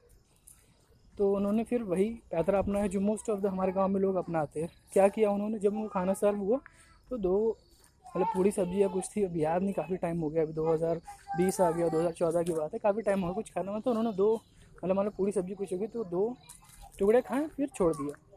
तो 1.19 1.37
उन्होंने 1.37 1.65
फिर 1.65 1.83
वही 1.83 2.11
पैतरा 2.31 2.63
है 2.79 2.89
जो 2.89 3.01
मोस्ट 3.01 3.31
ऑफ़ 3.31 3.41
द 3.41 3.47
हमारे 3.47 3.73
गाँव 3.73 3.89
में 3.89 4.01
लोग 4.01 4.17
अपनाते 4.17 4.61
हैं। 4.61 4.69
क्या 4.93 5.09
किया 5.09 5.31
उन्होंने, 5.31 5.59
जब 5.59 5.75
वो 5.75 5.89
खाना 5.89 6.13
सर्व 6.13 6.39
हुआ 6.39 6.61
तो 7.11 7.19
दो 7.19 7.59
मतलब 8.17 8.27
पूरी 8.27 8.51
सब्ज़ी 8.51 8.83
या 8.83 8.89
कुछ 8.89 9.05
थी, 9.17 9.23
अब 9.23 9.37
याद 9.37 9.63
नहीं, 9.63 9.75
काफ़ी 9.75 9.97
टाइम 9.97 10.21
हो 10.21 10.31
गया। 10.31 10.43
अभी 10.43 10.53
2020 10.53 11.61
आ 11.61 11.71
गया 11.71 11.89
2014 11.89 12.43
की 12.43 12.53
बात 12.53 12.73
है, 12.73 12.79
काफ़ी 12.79 13.03
टाइम 13.03 13.21
हो 13.21 13.27
गया 13.27 13.35
कुछ 13.35 13.51
खाना। 13.51 13.73
में 13.73 13.81
तो 13.81 13.91
उन्होंने 13.91 14.13
दो 14.13 14.43
मतलब 14.85 14.99
मतलब 14.99 15.13
पूरी 15.13 15.33
सब्ज़ी 15.33 15.55
कुछ 15.55 15.73
होगी 15.73 15.87
तो 15.87 16.05
दो 16.05 16.37
टुकड़े 16.99 17.21
खाएँ, 17.21 17.49
फिर 17.49 17.69
छोड़ 17.69 17.95
दिया। 17.95 18.32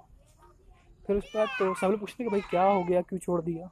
फिर 1.08 1.18
उसके 1.18 1.38
बाद 1.38 1.48
तो 1.60 1.74
सब 1.76 1.88
लोग 1.88 2.00
पूछते 2.00 2.24
कि 2.24 2.30
भाई 2.30 2.42
क्या 2.50 2.64
हो 2.64 2.84
गया? 2.84 3.02
क्यों 3.02 3.20
छोड़ 3.20 3.42
दिया? 3.42 3.68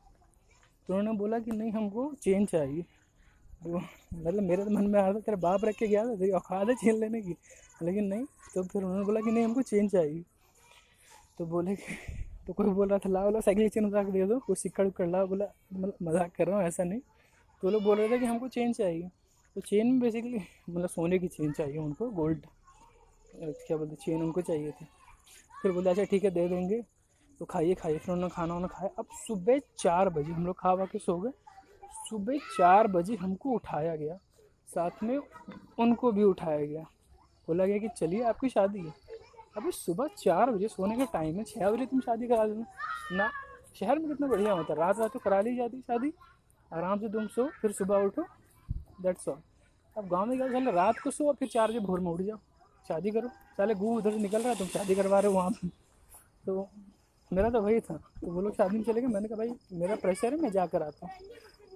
तो 0.89 0.93
उन्होंने 0.93 1.17
बोला 1.19 1.39
कि 1.39 1.51
नहीं, 1.51 1.71
हमको 1.71 2.13
चेन 2.21 2.45
चाहिए। 2.45 2.81
तो 3.63 3.77
मतलब 3.77 4.43
मेरे 4.43 4.63
तो 4.65 4.69
मन 4.71 4.87
में 4.87 4.99
आ 4.99 5.03
रहा 5.03 5.13
था, 5.13 5.19
तेरा 5.19 5.37
बाप 5.39 5.65
रख 5.65 5.75
के 5.75 5.87
गया 5.87 6.05
था, 6.05 6.15
तेरी 6.15 6.31
औकात 6.31 6.69
है 6.69 6.75
चेन 6.75 6.99
लेने 6.99 7.21
की। 7.21 7.35
लेकिन 7.81 8.05
नहीं 8.05 8.25
तो 8.55 8.63
फिर 8.63 8.83
उन्होंने 8.83 9.05
बोला 9.05 9.19
कि 9.21 9.31
नहीं, 9.31 9.43
हमको 9.45 9.61
चेन 9.61 9.87
चाहिए। 9.87 10.23
तो 11.37 11.45
बोले 11.45 11.75
कि 11.75 11.95
तो 12.47 12.53
कोई 12.53 12.69
बोल 12.69 12.87
रहा 12.89 12.99
था 12.99 13.09
ला 13.09 13.23
बोला 13.23 13.39
साइकिल 13.39 13.69
चेन 13.69 13.85
उठा 13.85 14.03
के 14.03 14.11
दे 14.11 14.25
दो 14.27 14.39
कोई 14.39 14.55
सिक्कड़ 14.55 14.85
उक्कड़ 14.87 15.07
ला 15.07 15.23
बोला 15.25 15.45
मतलब 15.73 15.93
मज़ाक 16.03 16.31
कर 16.37 16.47
रहा 16.47 16.57
हूँ, 16.57 16.65
ऐसा 16.67 16.83
नहीं। 16.83 16.99
तो 17.63 17.69
लोग 17.69 17.83
बोल 17.83 17.97
रहे 17.97 18.09
थे 18.09 18.19
कि 18.19 18.25
हमको 18.25 18.47
चेन 18.47 18.73
चाहिए। 18.73 19.09
तो 19.55 19.61
चेन 19.61 19.87
में 19.87 19.99
बेसिकली 19.99 20.39
मतलब 20.69 20.89
सोने 20.89 21.19
की 21.19 21.27
चेन 21.27 21.51
चाहिए 21.51 21.77
उनको 21.77 22.09
गोल्ड 22.11 22.45
क्या 23.35 23.77
बोलते 23.77 23.95
चेन 23.95 24.21
उनको 24.21 24.41
चाहिए 24.41 24.71
थी। 24.71 24.85
फिर 25.61 25.71
बोले 25.71 25.89
अच्छा 25.89 26.03
ठीक 26.03 26.23
है, 26.23 26.29
दे 26.31 26.47
देंगे। 26.47 26.81
तो 27.43 27.47
खाइए 27.47 27.73
खाइए। 27.73 27.97
फिर 27.97 28.13
उन्होंने 28.13 28.33
खाना 28.35 28.53
वाना 28.53 28.67
खाया। 28.67 28.89
अब 28.99 29.05
सुबह 29.13 29.59
चार 29.77 30.09
बजे 30.09 30.31
हम 30.33 30.45
लोग 30.45 30.55
खा 30.59 30.75
के 30.85 30.99
सो 30.99 31.17
गए। 31.17 31.31
सुबह 32.09 32.37
चार 32.57 32.87
बजे 32.87 33.15
हमको 33.15 33.49
उठाया 33.49 33.95
गया। 33.95 34.15
साथ 34.67 35.03
में 35.03 35.17
उनको 35.79 36.11
भी 36.11 36.23
उठाया 36.23 36.65
गया। 36.65 36.83
बोला 37.47 37.65
गया 37.65 37.77
कि 37.77 37.87
चलिए, 37.87 38.23
आपकी 38.23 38.49
शादी 38.49 38.79
है। 38.79 38.93
अभी 39.57 39.71
सुबह 39.71 40.07
चार 40.07 40.51
बजे 40.51 40.67
सोने 40.67 40.97
का 40.97 41.05
टाइम 41.05 41.35
है। 41.37 41.43
छः 41.43 41.69
बजे 41.69 41.85
तुम 41.85 41.99
शादी 41.99 42.27
करा 42.27 42.45
देना। 42.47 42.65
ना, 43.11 43.29
शहर 43.79 43.99
में 43.99 44.07
कितना 44.07 44.27
बढ़िया 44.27 44.53
होता 44.53 44.73
है। 44.73 44.79
रात 44.79 44.99
रात 44.99 45.13
तो 45.13 45.19
करा 45.19 45.41
ली 45.41 45.55
जाती 45.55 45.81
शादी। 45.81 46.13
आराम 46.71 46.99
से 46.99 47.09
तुम 47.09 47.27
सो, 47.27 47.49
फिर 47.61 47.71
सुबह 47.71 48.05
उठो। 48.05 48.25
दैट्स 49.01 49.27
ऑल 49.27 49.41
अब 49.97 50.07
गाँव 50.07 50.25
में 50.25 50.37
क्या 50.37 50.47
चल 50.49 50.71
रात 50.71 50.99
को 50.99 51.11
सो 51.11 51.33
फिर 51.33 51.47
चार 51.47 51.69
बजे 51.69 51.79
भोर 51.79 51.99
में 51.99 52.11
उठ 52.11 52.21
जाओ। 52.21 52.37
शादी 52.87 53.11
करो। 53.11 53.29
चले 53.57 53.75
गू 53.75 53.97
उधर 53.97 54.11
से 54.11 54.17
निकल 54.17 54.41
रहा 54.41 54.49
है, 54.49 54.57
तुम 54.57 54.67
शादी 54.67 54.95
करवा 54.95 55.19
रहे 55.19 55.31
हो 55.31 55.37
वहाँ 55.37 55.51
पर 55.51 55.67
तो 56.45 56.69
मेरा 57.33 57.49
तो 57.49 57.61
वही 57.61 57.79
था। 57.79 57.95
तो 58.21 58.31
वो 58.31 58.41
लोग 58.41 58.55
शादी 58.55 58.77
में 58.77 58.83
चले 58.83 59.01
गए। 59.01 59.07
मैंने 59.07 59.27
कहा, 59.27 59.37
भाई, 59.37 59.53
मेरा 59.73 59.95
प्रेशर 59.95 60.33
है, 60.33 60.39
मैं 60.41 60.51
जा 60.51 60.65
कर 60.65 60.83
आता 60.83 61.05
हूँ। 61.05 61.27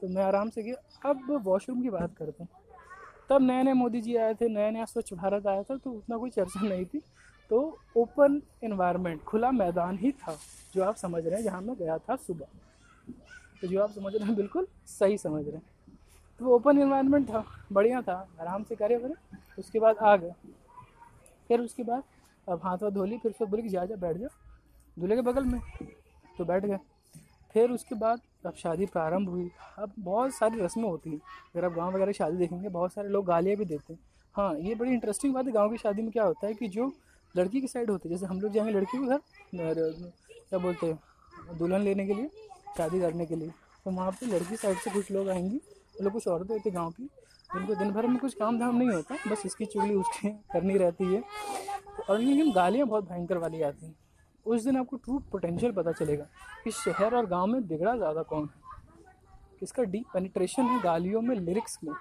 तो 0.02 0.08
मैं 0.08 0.24
आराम 0.24 0.50
से 0.50 0.64
गया। 0.64 1.10
अब 1.10 1.42
वॉशरूम 1.44 1.82
की 1.82 1.90
बात 1.90 2.16
करता 2.18 2.44
हूँ। 2.44 2.50
तब 3.30 3.42
नए 3.42 3.64
नए 3.64 3.74
मोदी 3.74 4.02
जी 4.02 4.16
आए 4.16 4.34
थे 4.34 4.48
नया 4.50 4.70
नया 4.72 4.86
स्वच्छ 4.86 5.14
भारत 5.14 5.48
आया 5.48 5.64
था 5.64 5.76
तो 5.76 5.92
उतना 5.92 6.18
कोई 6.18 6.30
चर्चा 6.30 6.62
नहीं 6.62 6.86
थी। 6.86 7.02
तो 7.52 7.58
ओपन 7.98 8.42
इन्वायरमेंट 8.64 9.24
खुला 9.24 9.52
मैदान 9.52 9.98
ही 9.98 10.12
था, 10.12 10.38
जो 10.76 10.84
आप 10.84 10.96
समझ 10.96 11.26
रहे 11.26 11.36
हैं, 11.36 11.44
जहाँ 11.44 11.62
मैं 11.62 11.76
गया 11.76 11.98
था 11.98 12.16
सुबह। 12.16 12.46
तो 13.62 13.68
जो 13.68 13.82
आप 13.84 13.92
समझ 13.92 14.16
रहे 14.16 14.26
हैं, 14.26 14.36
बिल्कुल 14.36 14.68
सही 14.88 15.18
समझ 15.18 15.44
रहे 15.46 15.56
हैं। 15.56 15.98
तो 16.40 16.46
वो 16.46 16.56
ओपन 16.56 16.80
इन्वायरमेंट 16.80 17.28
था, 17.30 17.44
बढ़िया 17.72 18.02
था, 18.02 18.28
आराम 18.42 18.64
से 18.64 18.76
करे 18.76 18.98
बने 18.98 19.14
उसके 19.60 19.80
बाद 19.80 19.98
आ 19.98 20.16
गए। 20.16 20.34
फिर 21.50 21.62
उसके 21.62 21.84
बाद, 21.84 22.04
अब 22.48 22.62
हाथ 22.64 22.84
वाथ 22.84 22.92
धोली 22.92 23.18
फिर 23.18 23.32
उसको 23.32 23.46
बोले 23.46 23.64
कि 23.64 23.70
जा 23.70 23.86
जा, 23.86 23.96
बैठ 23.96 24.18
जाओ 24.18 24.30
दूल्हे 24.98 25.16
के 25.16 25.22
बगल 25.22 25.46
में 25.46 25.60
तो 26.38 26.46
बैठ 26.46 26.66
गए। 26.66 26.78
फिर 27.54 27.72
उसके 27.72 27.96
बाद 27.96 28.22
अब 28.46 28.54
शादी 28.58 28.86
प्रारंभ 28.86 29.30
हुई। 29.30 29.50
अब 29.80 29.92
बहुत 30.00 30.34
सारी 30.34 30.60
रस्में 30.60 30.84
होती 30.84 31.10
हैं। 31.10 31.18
अगर 31.56 31.66
आप 31.66 31.74
गाँव 31.74 31.94
वगैरह 31.96 32.12
शादी 32.12 32.38
देखेंगे, 32.38 32.70
बहुत 32.70 32.94
सारे 32.94 33.10
लोग 33.10 33.26
गालियाँ 33.26 33.58
भी 33.58 33.66
देते 33.66 33.94
हैं। 33.94 34.00
हाँ 34.36 34.54
ये 34.60 34.76
बड़ी 34.76 34.92
इंटरेस्टिंग 34.92 35.34
बात 35.34 35.46
है, 35.46 35.52
गाँव 35.52 35.70
की 35.72 35.78
शादी 35.78 36.02
में 36.02 36.12
क्या 36.12 36.24
होता 36.24 36.48
है 36.48 36.54
कि 36.54 36.68
जो 36.68 36.92
लड़की 37.36 37.62
की 37.62 37.68
साइड 37.68 37.90
होती 37.92 38.10
है, 38.10 38.16
जैसे 38.16 38.26
हम 38.26 38.42
लोग 38.42 38.52
जाएँगे 38.54 38.72
लड़की 38.72 38.98
के 38.98 39.08
घर 39.08 39.20
क्या 40.50 40.60
बोलते 40.60 40.88
हैं, 40.88 41.58
दुल्हन 41.58 41.82
लेने 41.82 42.06
के 42.08 42.14
लिए, 42.14 42.30
शादी 42.78 43.00
करने 43.00 43.26
के 43.26 43.36
लिए 43.36 43.50
तो 43.86 43.92
वहाँ 43.92 44.12
पर 44.12 44.28
लड़की 44.28 44.56
साइड 44.56 44.78
से 44.78 44.92
कुछ 44.92 45.12
लोग 45.12 45.30
आएँगी। 45.30 45.58
वो 45.58 46.04
लोग 46.04 46.14
कुछ 46.14 46.28
औरतें 46.28 46.54
होती 46.54 46.72
गाँव 46.72 46.92
की 46.92 47.10
उनको 47.50 47.76
दिन 47.76 47.92
भर 47.92 48.08
में 48.08 48.18
कुछ 48.18 48.34
काम 48.34 48.60
धाम 48.60 48.78
नहीं 48.78 48.90
होता, 48.90 49.16
बस 49.28 49.46
इसकी 49.46 49.66
चुगली 49.66 49.94
उसकी 49.96 50.30
करनी 50.54 50.78
रहती 50.78 51.14
है। 51.14 51.24
और 52.10 52.20
लेकिन 52.20 52.52
गालियाँ 52.54 52.88
बहुत 52.88 53.10
भयंकर 53.10 53.38
वाली 53.38 53.62
आती 53.62 53.86
हैं। 53.86 53.96
उस 54.48 54.64
दिन 54.64 54.78
आपको 54.78 54.98
ट्रू 54.98 55.20
पोटेंशियल 55.32 55.72
पता 55.72 55.92
चलेगा 55.94 56.26
कि 56.64 56.72
शहर 56.74 57.16
और 57.16 57.26
गाँव 57.28 57.48
में 57.48 57.68
बिगड़ा 57.68 57.96
ज़्यादा 57.96 58.22
कौन 58.24 58.44
है। 58.46 58.66
किसका 59.60 59.84
डीप 59.86 60.06
पेनिट्रेशन 60.14 60.64
है 60.64 60.82
गालियों 60.82 61.22
में 61.22 61.36
लिरिक्स 61.36 61.78
में। 61.84 61.94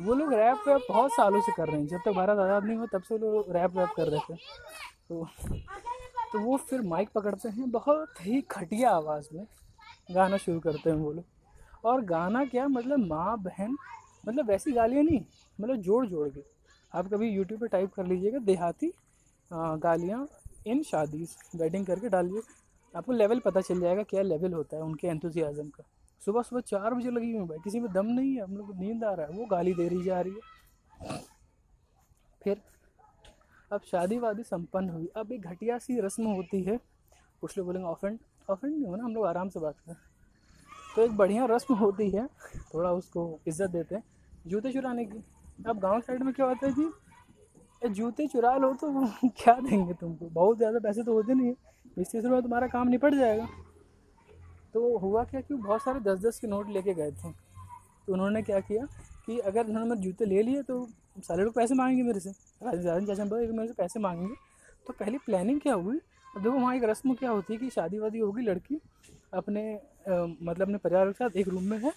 वो 0.00 0.14
लोग 0.14 0.32
रैप 0.32 0.68
वैप 0.68 0.86
बहुत 0.88 1.12
सालों 1.12 1.40
से 1.40 1.52
कर 1.52 1.68
रहे 1.68 1.80
हैं। 1.80 1.86
जब 1.86 2.00
तक 2.04 2.12
भारत 2.12 2.38
आज़ाद 2.38 2.64
नहीं 2.64 2.76
हुआ, 2.76 2.86
तब 2.86 3.02
से 3.02 3.18
लोग 3.18 3.50
रैप 3.52 3.76
वैप 3.76 3.92
कर 3.96 4.08
रहे 4.08 4.20
थे। 4.28 4.36
तो 5.08 5.26
तो 6.32 6.38
वो 6.40 6.56
फिर 6.58 6.80
माइक 6.82 7.08
पकड़ते 7.14 7.48
हैं, 7.48 7.70
बहुत 7.70 8.20
ही 8.20 8.42
घटिया 8.50 8.90
आवाज़ 8.90 9.28
में 9.34 9.46
गाना 10.10 10.36
शुरू 10.36 10.60
करते 10.60 10.90
हैं 10.90 10.96
वो 10.96 11.12
लोग। 11.12 11.24
और 11.84 12.00
गाना 12.04 12.44
क्या 12.44 12.66
मतलब 12.68 13.06
माँ, 13.06 13.36
बहन 13.38 13.76
मतलब 14.28 14.48
वैसी 14.48 14.72
गालियाँ 14.72 15.04
नहीं 15.04 15.20
मतलब 15.58 15.76
जोड़ 15.78 16.06
जोड़ 16.06 16.28
के। 16.28 16.40
आप 16.92 17.08
कभी 17.12 17.28
यूट्यूब 17.28 17.60
पे 17.60 17.68
टाइप 17.68 17.92
कर 17.94 18.06
लीजिएगा, 18.06 18.38
देहाती 18.40 18.92
गालियाँ 19.50 20.26
इन 20.66 20.82
शादी 20.82 21.26
वेडिंग 21.56 21.86
करके 21.86 22.08
डालिए। 22.08 22.40
आपको 22.94 23.12
लेवल 23.12 23.38
पता 23.38 23.60
चल 23.60 23.80
जाएगा 23.80 24.02
क्या 24.02 24.22
लेवल 24.22 24.52
होता 24.52 24.76
है 24.76 24.82
उनके 24.82 25.08
एंथुजियाज़म 25.08 25.68
का। 25.68 25.84
सुबह 26.22 26.42
सुबह 26.42 26.60
चार 26.60 26.94
बजे 26.94 27.10
लगी 27.10 27.32
हुई 27.32 27.46
भाई, 27.46 27.58
किसी 27.64 27.80
में 27.80 27.92
दम 27.92 28.06
नहीं 28.06 28.34
है, 28.34 28.42
हम 28.42 28.56
लोग 28.56 28.74
नींद 28.76 29.04
आ 29.04 29.12
रहा 29.12 29.26
है, 29.26 29.32
वो 29.32 29.46
गाली 29.46 29.74
दे 29.74 29.88
रही 29.88 30.02
जा 30.02 30.20
रही 30.20 30.32
है। 30.32 31.18
फिर, 32.42 32.60
अब 33.72 33.80
शादी 33.80 34.18
वादी 34.18 34.42
संपन्न 34.42 34.88
हुई। 34.88 35.08
अब 35.16 35.32
एक 35.32 35.42
घटिया 35.42 35.78
सी 35.78 36.00
रस्म 36.00 36.26
होती 36.26 36.62
है। 36.62 36.78
कुछ 37.40 37.56
लोग 37.58 37.66
बोलेंगे 37.66 37.88
ऑफेंड 37.88 38.18
ऑफेंड 38.48 38.72
नहीं 38.74 38.86
हो 38.86 38.96
ना 38.96 39.04
हम 39.04 39.14
लोग 39.14 39.26
आराम 39.26 39.48
से 39.48 39.60
बात 39.60 39.78
करें। 39.78 39.96
तो 40.96 41.02
एक 41.02 41.16
बढ़िया 41.16 41.44
रस्म 41.44 41.74
होती 41.74 42.10
है। 42.10 42.26
थोड़ा 42.74 42.92
उसको 42.92 43.38
इज़्ज़त 43.46 43.70
देते 43.70 43.94
हैं। 43.94 44.02
जूते 44.46 44.72
चुराने 44.72 45.04
की। 45.04 45.22
अब 45.68 45.78
गाँव 45.78 46.00
साइड 46.00 46.22
में 46.22 46.32
क्या 46.34 46.46
होता 46.46 46.66
है 46.66 46.72
कि 46.72 46.90
जूते 47.82 48.26
चुरा 48.26 48.56
लो 48.56 48.72
तो 48.74 49.06
क्या 49.28 49.54
देंगे 49.54 49.94
तुमको? 49.94 50.28
बहुत 50.28 50.56
ज़्यादा 50.56 50.78
पैसे 50.78 51.02
तो 51.02 51.12
होते 51.12 51.34
नहीं 51.34 51.48
है। 51.48 51.54
इस 51.98 52.10
चीज़ 52.10 52.26
में 52.26 52.42
तुम्हारा 52.42 52.66
काम 52.66 52.88
निपट 52.88 53.14
जाएगा। 53.14 53.48
तो 54.74 54.98
हुआ 54.98 55.24
क्या 55.24 55.40
कि 55.40 55.54
बहुत 55.54 55.82
सारे 55.82 56.00
दस 56.00 56.18
दस 56.18 56.38
के 56.40 56.46
नोट 56.46 56.68
लेके 56.68 56.94
गए 56.94 57.10
थे। 57.10 57.32
तो 58.06 58.12
उन्होंने 58.12 58.42
क्या 58.42 58.60
किया 58.60 58.86
कि 59.26 59.38
अगर 59.38 59.66
उन्होंने 59.66 59.90
मेरे 59.90 60.00
जूते 60.00 60.24
ले 60.24 60.42
लिए 60.42 60.62
तो 60.62 60.88
सारे 61.18 61.44
लोग 61.44 61.54
पैसे 61.54 61.74
मांगेंगे 61.74 62.02
मेरे 62.02 62.20
से। 62.20 62.30
राजन 62.62 63.06
चाचा 63.06 63.24
मेरे 63.24 63.66
से 63.66 63.72
पैसे 63.72 64.00
मांगेंगे। 64.00 64.34
तो 64.86 64.92
पहली 64.92 65.18
प्लानिंग 65.18 65.60
क्या 65.60 65.74
हुई? 65.74 66.00
अब 66.36 66.42
देखो 66.42 66.58
वहाँ 66.58 66.76
एक 66.76 66.84
रस्म 66.84 67.14
क्या 67.14 67.30
होती 67.30 67.52
है 67.52 67.58
कि 67.58 67.70
शादी 67.70 67.98
वादी 67.98 68.18
होगी 68.18 68.42
लड़की 68.42 68.80
अपने 69.34 69.74
आ, 69.74 70.26
मतलब 70.42 70.62
अपने 70.62 70.78
परिवार 70.78 71.06
के 71.06 71.12
साथ 71.12 71.36
एक 71.36 71.48
रूम 71.48 71.62
में 71.62 71.78
है। 71.78 71.92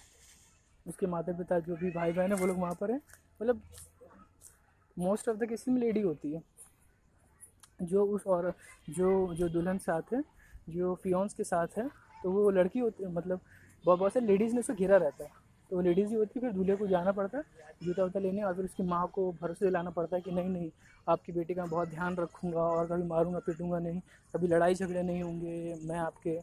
उसके 0.86 1.06
माता 1.06 1.32
पिता 1.32 1.58
जो 1.58 1.76
भी 1.76 1.90
भाई 1.90 2.12
बहन 2.12 2.32
है 2.32 2.38
वो 2.38 2.46
लोग 2.46 2.58
वहाँ 2.58 2.74
पर 2.80 2.90
हैं। 2.90 3.00
मतलब 3.42 3.62
मोस्ट 5.00 5.28
ऑफ़ 5.28 5.36
द 5.36 5.48
केस 5.48 5.64
में 5.68 5.80
लेडी 5.80 6.00
होती 6.00 6.32
है। 6.32 6.42
जो 7.82 8.04
उस 8.06 8.26
और, 8.26 8.52
जो 8.90 9.34
जो 9.34 9.48
दुल्हन 9.48 9.78
साथ 9.80 10.12
है, 10.12 10.22
जो 10.70 10.94
फियोन्स 11.02 11.34
के 11.34 11.44
साथ 11.44 11.78
है 11.78 11.88
तो 12.22 12.30
वो 12.30 12.50
लड़की 12.50 12.78
होती 12.78 13.04
है 13.04 13.12
मतलब 13.12 13.40
बहुत 13.84 13.98
बहुत 13.98 14.12
से 14.12 14.20
लेडीज़ 14.20 14.52
ने 14.54 14.60
उसको 14.60 14.74
घेरा 14.74 14.96
रहता 14.96 15.24
है। 15.24 15.30
तो 15.70 15.76
वो 15.76 15.82
लेडीज़ 15.82 16.08
ही 16.08 16.14
होती 16.14 16.38
है, 16.38 16.40
फिर 16.40 16.52
दूल्हे 16.52 16.76
को 16.76 16.86
जाना 16.86 17.12
पड़ता 17.12 17.38
है 17.38 17.44
जूता 17.82 18.02
वूता 18.04 18.20
लेने, 18.20 18.42
और 18.42 18.54
फिर 18.54 18.64
उसकी 18.64 18.82
माँ 18.82 19.06
को 19.14 19.30
भरोसे 19.32 19.66
दिलाना 19.66 19.90
पड़ता 19.90 20.16
है 20.16 20.22
कि 20.22 20.30
नहीं 20.30 20.48
नहीं, 20.48 20.70
आपकी 21.06 21.32
बेटी 21.32 21.54
का 21.54 21.64
बहुत 21.66 21.88
ध्यान 21.88 22.16
रखूँगा, 22.16 22.60
और 22.60 22.86
कभी 22.86 23.06
मारूँगा, 23.08 23.38
पीटूँगा 23.38 23.78
नहीं, 23.78 24.00
कभी 24.34 24.48
लड़ाई 24.48 24.74
झगड़े 24.74 25.02
नहीं 25.02 25.22
होंगे, 25.22 25.74
मैं 25.84 25.98
आपके 25.98 26.38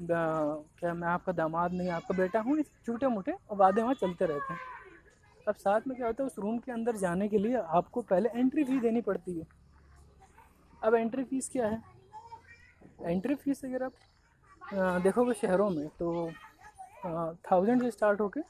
क्या, 0.00 0.94
मैं 0.94 1.08
आपका 1.08 1.32
दामाद 1.32 1.72
नहीं, 1.72 1.88
आपका 1.90 2.16
बेटा 2.16 2.40
हूँ 2.40 2.62
छोटे 2.62 3.06
मोटे 3.08 3.32
और 3.50 3.56
वादे 3.56 3.82
वहाँ 3.82 3.94
चलते 3.94 4.26
रहते 4.26 4.52
हैं। 4.52 4.60
अब 5.48 5.54
साथ 5.54 5.86
में 5.86 5.96
क्या 5.96 6.06
होता 6.06 6.22
है, 6.22 6.26
उस 6.26 6.38
रूम 6.38 6.58
के 6.58 6.72
अंदर 6.72 6.96
जाने 6.96 7.28
के 7.28 7.38
लिए 7.38 7.56
आपको 7.56 8.02
पहले 8.02 8.28
एंट्री 8.34 8.64
फ़ीस 8.64 8.80
देनी 8.82 9.00
पड़ती 9.02 9.38
है। 9.38 9.46
अब 10.82 10.94
एंट्री 10.94 11.24
फ़ीस 11.24 11.48
क्या 11.52 11.66
है? 11.68 11.82
एंट्री 13.02 13.34
फ़ीस 13.34 13.64
अगर 13.64 13.82
आप 13.82 15.00
देखोगे 15.02 15.34
शहरों 15.34 15.68
में 15.70 15.86
तो 15.98 16.30
थाउज़ेंड 17.50 17.82
से 17.82 17.90
स्टार्ट 17.90 18.20
होके 18.20 18.40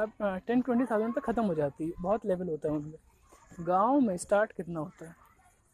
अब 0.00 0.12
टेन 0.46 0.60
ट्वेंटी 0.62 0.84
थाउज़ेंड 0.90 1.14
तक 1.14 1.24
ख़त्म 1.24 1.44
हो 1.44 1.54
जाती 1.54 1.84
है। 1.84 1.92
बहुत 2.00 2.26
लेवल 2.26 2.48
होता 2.48 2.68
है 2.68 2.74
उनमें। 2.74 3.64
गाँव 3.66 4.00
में 4.00 4.16
स्टार्ट 4.16 4.52
कितना 4.52 4.80
होता 4.80 5.06
है? 5.06 5.14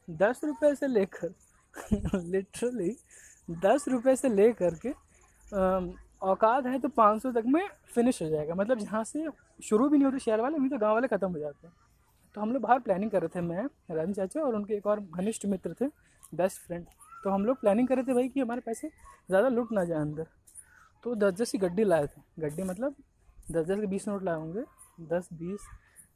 दस 0.08 0.40
रुपये 0.44 0.74
से 0.74 0.86
लेकर 0.86 1.34
लिटरली 2.24 2.96
दस 3.62 3.84
रुपये 3.88 4.14
से 4.16 4.28
ले 4.28 4.52
कर 4.52 4.74
के 4.84 4.90
औकात 6.26 6.66
है 6.66 6.78
तो 6.78 6.88
पाँच 6.88 7.22
सौ 7.22 7.32
तक 7.32 7.44
में 7.46 7.66
फिनिश 7.94 8.22
हो 8.22 8.28
जाएगा। 8.28 8.54
मतलब 8.54 8.78
जहाँ 8.78 9.02
से 9.04 9.26
शुरू 9.60 9.88
भी 9.88 9.98
नहीं 9.98 10.04
होती, 10.04 10.18
शहर 10.20 10.40
वाले 10.40 10.56
अभी 10.56 10.68
तो 10.68 10.78
गाँव 10.78 10.94
वाले 10.94 11.08
ख़त्म 11.08 11.30
हो 11.30 11.38
जाते 11.38 11.66
हैं। 11.66 11.74
तो 12.34 12.40
हम 12.40 12.52
लोग 12.52 12.62
बाहर 12.62 12.78
प्लानिंग 12.80 13.10
कर 13.10 13.22
रहे 13.22 13.28
थे, 13.30 13.40
मैं 13.42 13.64
राजन 13.90 14.12
चाचा 14.12 14.40
और 14.40 14.54
उनके 14.54 14.74
एक 14.74 14.86
और 14.86 15.00
घनिष्ठ 15.00 15.46
मित्र 15.46 15.74
थे 15.80 15.86
बेस्ट 16.32 16.60
फ्रेंड 16.60 16.86
तो 17.24 17.30
हम 17.30 17.44
लोग 17.46 17.60
प्लानिंग 17.60 17.88
कर 17.88 17.94
रहे 17.96 18.04
थे 18.04 18.14
भाई 18.14 18.28
कि 18.28 18.40
हमारे 18.40 18.60
पैसे 18.60 18.88
ज़्यादा 19.28 19.48
लुट 19.48 19.72
ना 19.72 19.84
जाए 19.84 20.00
अंदर। 20.00 20.26
तो 21.04 21.14
दस 21.16 21.34
दस 21.34 21.50
की 21.50 21.58
गड्डी 21.58 21.84
लाए 21.84 22.06
थे। 22.06 22.20
गड्डी 22.38 22.62
मतलब 22.62 22.94
दस 23.48 23.66
दस 23.66 23.80
के 23.80 23.86
बीस 23.86 24.08
नोट 24.08 24.22
लाए 24.24 24.36
होंगे। 24.36 24.62
दस 25.08 25.28
बीस 25.34 25.66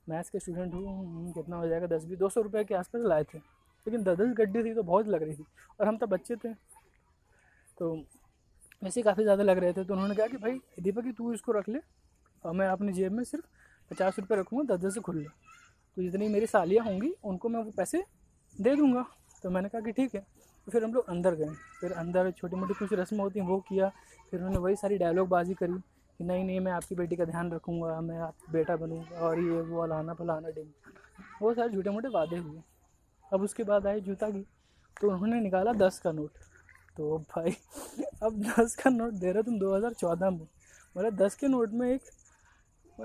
मैथ्स 0.08 0.30
के 0.30 0.38
स्टूडेंट 0.38 0.74
हूँ 0.74 1.32
कितना 1.32 1.56
हो 1.56 1.68
जाएगा? 1.68 1.86
दस 1.86 2.04
बीस 2.04 2.18
दो 2.18 2.28
सौ 2.28 2.40
रुपये 2.42 2.64
के 2.64 2.74
आसपास 2.74 3.02
लाए 3.04 3.24
थे। 3.24 3.38
लेकिन 3.38 4.02
दस 4.02 4.16
दस 4.18 4.34
गड्डी 4.38 4.62
थी 4.64 4.74
तो 4.74 4.82
बहुत 4.82 5.08
लग 5.08 5.22
रही 5.22 5.34
थी। 5.34 5.44
और 5.80 5.86
हम 5.88 5.96
तो 5.96 6.06
बच्चे 6.06 6.36
थे। 6.36 6.52
तो 7.78 7.94
वैसे 8.82 9.02
काफ़ी 9.02 9.22
ज़्यादा 9.22 9.42
लग 9.42 9.58
रहे 9.58 9.72
थे। 9.72 9.84
तो 9.84 9.94
उन्होंने 9.94 10.14
कहा 10.14 10.26
कि 10.26 10.36
भाई, 10.36 10.60
दीपक 10.80 11.04
कि 11.04 11.12
तू 11.12 11.32
इसको 11.32 11.52
रख 11.52 11.68
ले। 11.68 11.78
और 12.44 12.52
मैं 12.52 12.66
अपनी 12.66 12.92
जेब 12.92 13.12
में 13.12 13.24
सिर्फ़ 13.24 13.46
पचास 13.90 14.18
रुपये 14.18 14.38
रखूँगा, 14.38 14.76
दस 14.76 14.80
दस 14.84 14.98
खुल 14.98 15.16
ले। 15.16 15.24
तो 15.24 16.02
जितनी 16.02 16.28
मेरी 16.28 16.46
सालियाँ 16.46 16.84
होंगी, 16.84 17.14
उनको 17.24 17.48
मैं 17.48 17.62
वो 17.62 17.70
पैसे 17.70 18.04
दे 18.60 18.76
दूँगा। 18.76 19.04
तो 19.42 19.50
मैंने 19.50 19.68
कहा 19.68 19.80
कि 19.80 19.92
ठीक 19.92 20.14
है। 20.14 20.20
तो 20.66 20.72
फिर 20.72 20.84
हम 20.84 20.92
लोग 20.94 21.08
अंदर 21.08 21.34
गए। 21.34 21.54
फिर 21.80 21.92
अंदर 21.92 22.30
छोटी 22.30 22.56
मोटी 22.56 22.74
कुछ 22.74 22.92
रस्म 22.92 23.20
होती 23.20 23.40
हैं, 23.40 23.46
वो 23.46 23.58
किया। 23.60 23.88
फिर 24.30 24.40
उन्होंने 24.40 24.58
वही 24.58 24.76
सारी 24.76 24.98
डायलॉग 24.98 25.28
बाजी 25.28 25.54
करी 25.54 25.72
कि 25.72 26.24
नहीं 26.24 26.44
नहीं, 26.44 26.60
मैं 26.60 26.72
आपकी 26.72 26.94
बेटी 26.94 27.16
का 27.16 27.24
ध्यान 27.24 27.52
रखूँगा, 27.52 28.00
मैं 28.00 28.18
आप 28.18 28.34
बेटा 28.50 28.76
बनूँगा 28.76 29.16
और 29.16 29.38
ये, 29.38 29.60
वो, 29.60 29.82
अलाना 29.82 30.14
फलाना 30.14 30.48
डिंग 30.48 30.68
वो 31.42 31.54
सारे 31.54 31.72
छोटे 31.72 31.90
मोटे 31.90 32.08
वादे 32.08 32.36
हुए। 32.36 32.62
अब 33.32 33.42
उसके 33.42 33.64
बाद 33.64 33.86
आए 33.86 34.00
जूता 34.00 34.30
की। 34.30 34.46
तो 35.00 35.10
उन्होंने 35.10 35.40
निकाला 35.40 35.72
दस 35.72 35.98
का 35.98 36.12
नोट। 36.12 36.30
तो 36.96 37.18
भाई, 37.18 37.56
अब 38.22 38.42
दस 38.42 38.76
का 38.76 38.90
नोट 38.90 39.12
दे 39.12 39.32
रहे 39.32 39.42
तुम 39.42 39.58
दो 39.58 39.74
हज़ार 39.76 39.92
चौदह 39.92 40.30
में। 40.30 40.46
मतलब 40.96 41.16
दस 41.16 41.34
के 41.34 41.48
नोट 41.48 41.72
में 41.72 41.88
एक 41.90 42.02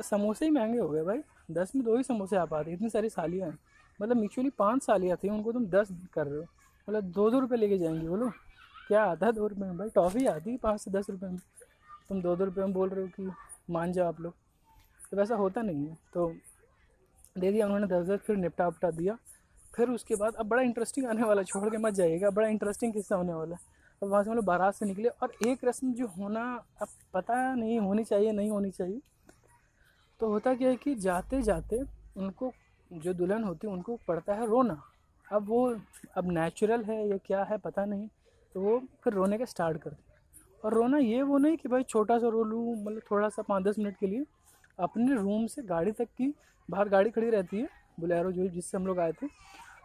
समोसे 0.02 0.46
ही 0.46 0.52
महँगे 0.52 0.80
हो 0.80 0.90
गए 0.90 1.04
भाई। 1.04 1.22
दस 1.52 1.76
में 1.76 1.86
दो 1.86 1.98
ही 1.98 2.04
समोसे 2.04 2.38
आ 2.38 2.46
पाते, 2.46 2.72
इतनी 2.72 2.90
सारी 2.90 3.10
सालियाँ 3.10 3.50
हैं। 3.50 3.60
मतलब 4.02 4.18
मिक्चुअली 4.18 4.50
पाँच 4.50 4.84
सालियाँ 4.84 5.18
थी, 5.18 5.30
उनको 5.30 5.52
तुम 5.52 5.66
दस 5.66 5.88
कर 6.14 6.28
रहे 6.28 6.38
हो। 6.38 6.46
मतलब 6.90 7.04
दो 7.04 7.30
दो 7.30 7.40
रुपये 7.40 7.58
लेके 7.58 7.78
जाएँगे, 7.78 8.08
बोलो। 8.08 8.30
क्या 8.88 9.04
आता 9.04 9.26
है 9.26 9.32
दो 9.32 9.48
रुपये 9.48 9.66
में? 9.66 9.78
भाई 9.78 9.90
टॉफ़ी 9.90 10.26
आती 10.26 10.52
है 10.52 10.58
पाँच 10.58 10.82
से 10.82 10.92
दस 10.92 11.10
रुपये 11.10 11.30
में। 11.30 11.40
तुम 12.10 12.22
दो 12.22 12.36
दो 12.36 12.46
रुपये 12.46 12.64
में 12.64 12.74
बोल 12.74 12.90
रहे 12.90 13.02
हो 13.02 13.08
कि 13.08 13.32
मान 13.70 13.92
जाओ 13.92 14.08
आप 14.08 14.22
लोग। 14.22 14.34
तो 15.12 15.18
वैसा 15.18 15.36
होता 15.36 15.62
नहीं 15.62 15.88
है। 15.88 15.98
तो 16.14 16.36
दे 17.38 17.52
दिया 17.52 17.66
उन्होंने 17.66 17.88
दस 17.88 18.08
दस, 18.08 18.20
फिर 18.20 18.36
निपटा 18.36 18.68
उपटा 18.68 18.92
दिया। 18.92 19.18
फिर 19.76 19.90
उसके 19.90 20.16
बाद 20.16 20.34
अब 20.34 20.46
बड़ा 20.46 20.62
इंटरेस्टिंग 20.62 21.08
आने 21.08 21.24
वाला, 21.24 21.44
छोड़ 21.44 21.70
के 21.70 21.78
मत 21.78 21.94
जाइएगा। 21.94 22.30
बड़ा 22.30 22.48
इंटरेस्टिंग 22.48 22.94
किस्सा 22.94 23.16
होने 23.16 23.34
वाला 23.34 23.56
है। 23.56 23.62
अब 24.04 24.10
वहाँ 24.10 24.24
से 24.24 24.30
हम 24.30 24.36
लोग 24.36 24.46
बारात 24.46 24.76
से 24.76 24.86
निकले 24.86 25.10
और 25.10 25.32
एक 25.48 25.66
रस्म 25.66 25.94
जो 25.94 26.08
होना 26.08 26.66
अब 26.82 26.88
पता 27.14 27.56
नहीं 27.56 27.80
होनी 27.80 28.04
चाहिए, 28.04 28.32
नहीं 28.32 28.50
होनी 28.50 28.72
चाहिए। 28.72 29.02
तो 30.20 30.28
होता 30.28 30.54
क्या 30.56 30.70
है 30.70 30.76
कि 30.76 30.96
जाते 30.96 31.42
जाते 31.42 31.82
उनको 32.18 32.52
जो 32.94 33.14
दुल्हन 33.14 33.44
होती 33.44 33.68
है, 33.68 33.74
उनको 33.74 34.00
पड़ता 34.08 34.34
है 34.34 34.46
रोना। 34.48 34.82
अब 35.28 35.48
वो, 35.48 35.78
अब 36.16 36.32
नेचुरल 36.32 36.84
है 36.84 37.08
या 37.10 37.18
क्या 37.18 37.44
है, 37.44 37.58
पता 37.58 37.86
नहीं। 37.86 38.08
तो 38.56 38.62
वो 38.62 38.80
फिर 39.04 39.14
रोने 39.14 39.38
का 39.38 39.46
स्टार्ट 39.46 39.78
करते 39.78 40.04
और 40.64 40.74
रोना 40.74 40.98
ये 40.98 41.22
वो 41.22 41.38
नहीं 41.38 41.58
कि 41.58 41.70
भाई 41.70 41.84
छोटा 41.84 42.18
सा 42.20 42.28
रो 42.28 42.44
लूँ 42.44 42.76
मतलब 42.84 43.02
थोड़ा 43.12 43.30
सा 43.30 43.42
पाँच 43.42 43.64
दस 43.64 43.80
मिनट 43.80 43.98
के 43.98 44.08
लिए। 44.08 44.26
अपने 44.80 45.16
रूम 45.16 45.46
से 45.48 45.62
गाड़ी 45.62 45.92
तक 45.92 46.08
की, 46.18 46.34
बाहर 46.70 46.90
गाड़ी 46.90 47.10
खड़ी 47.10 47.30
रहती 47.30 47.58
है, 47.58 47.68
बुलेरो 48.00 48.32
जो 48.32 48.48
जिससे 48.48 48.78
हम 48.78 48.88
लोग 48.88 49.00
आए 49.00 49.12
थे। 49.12 49.28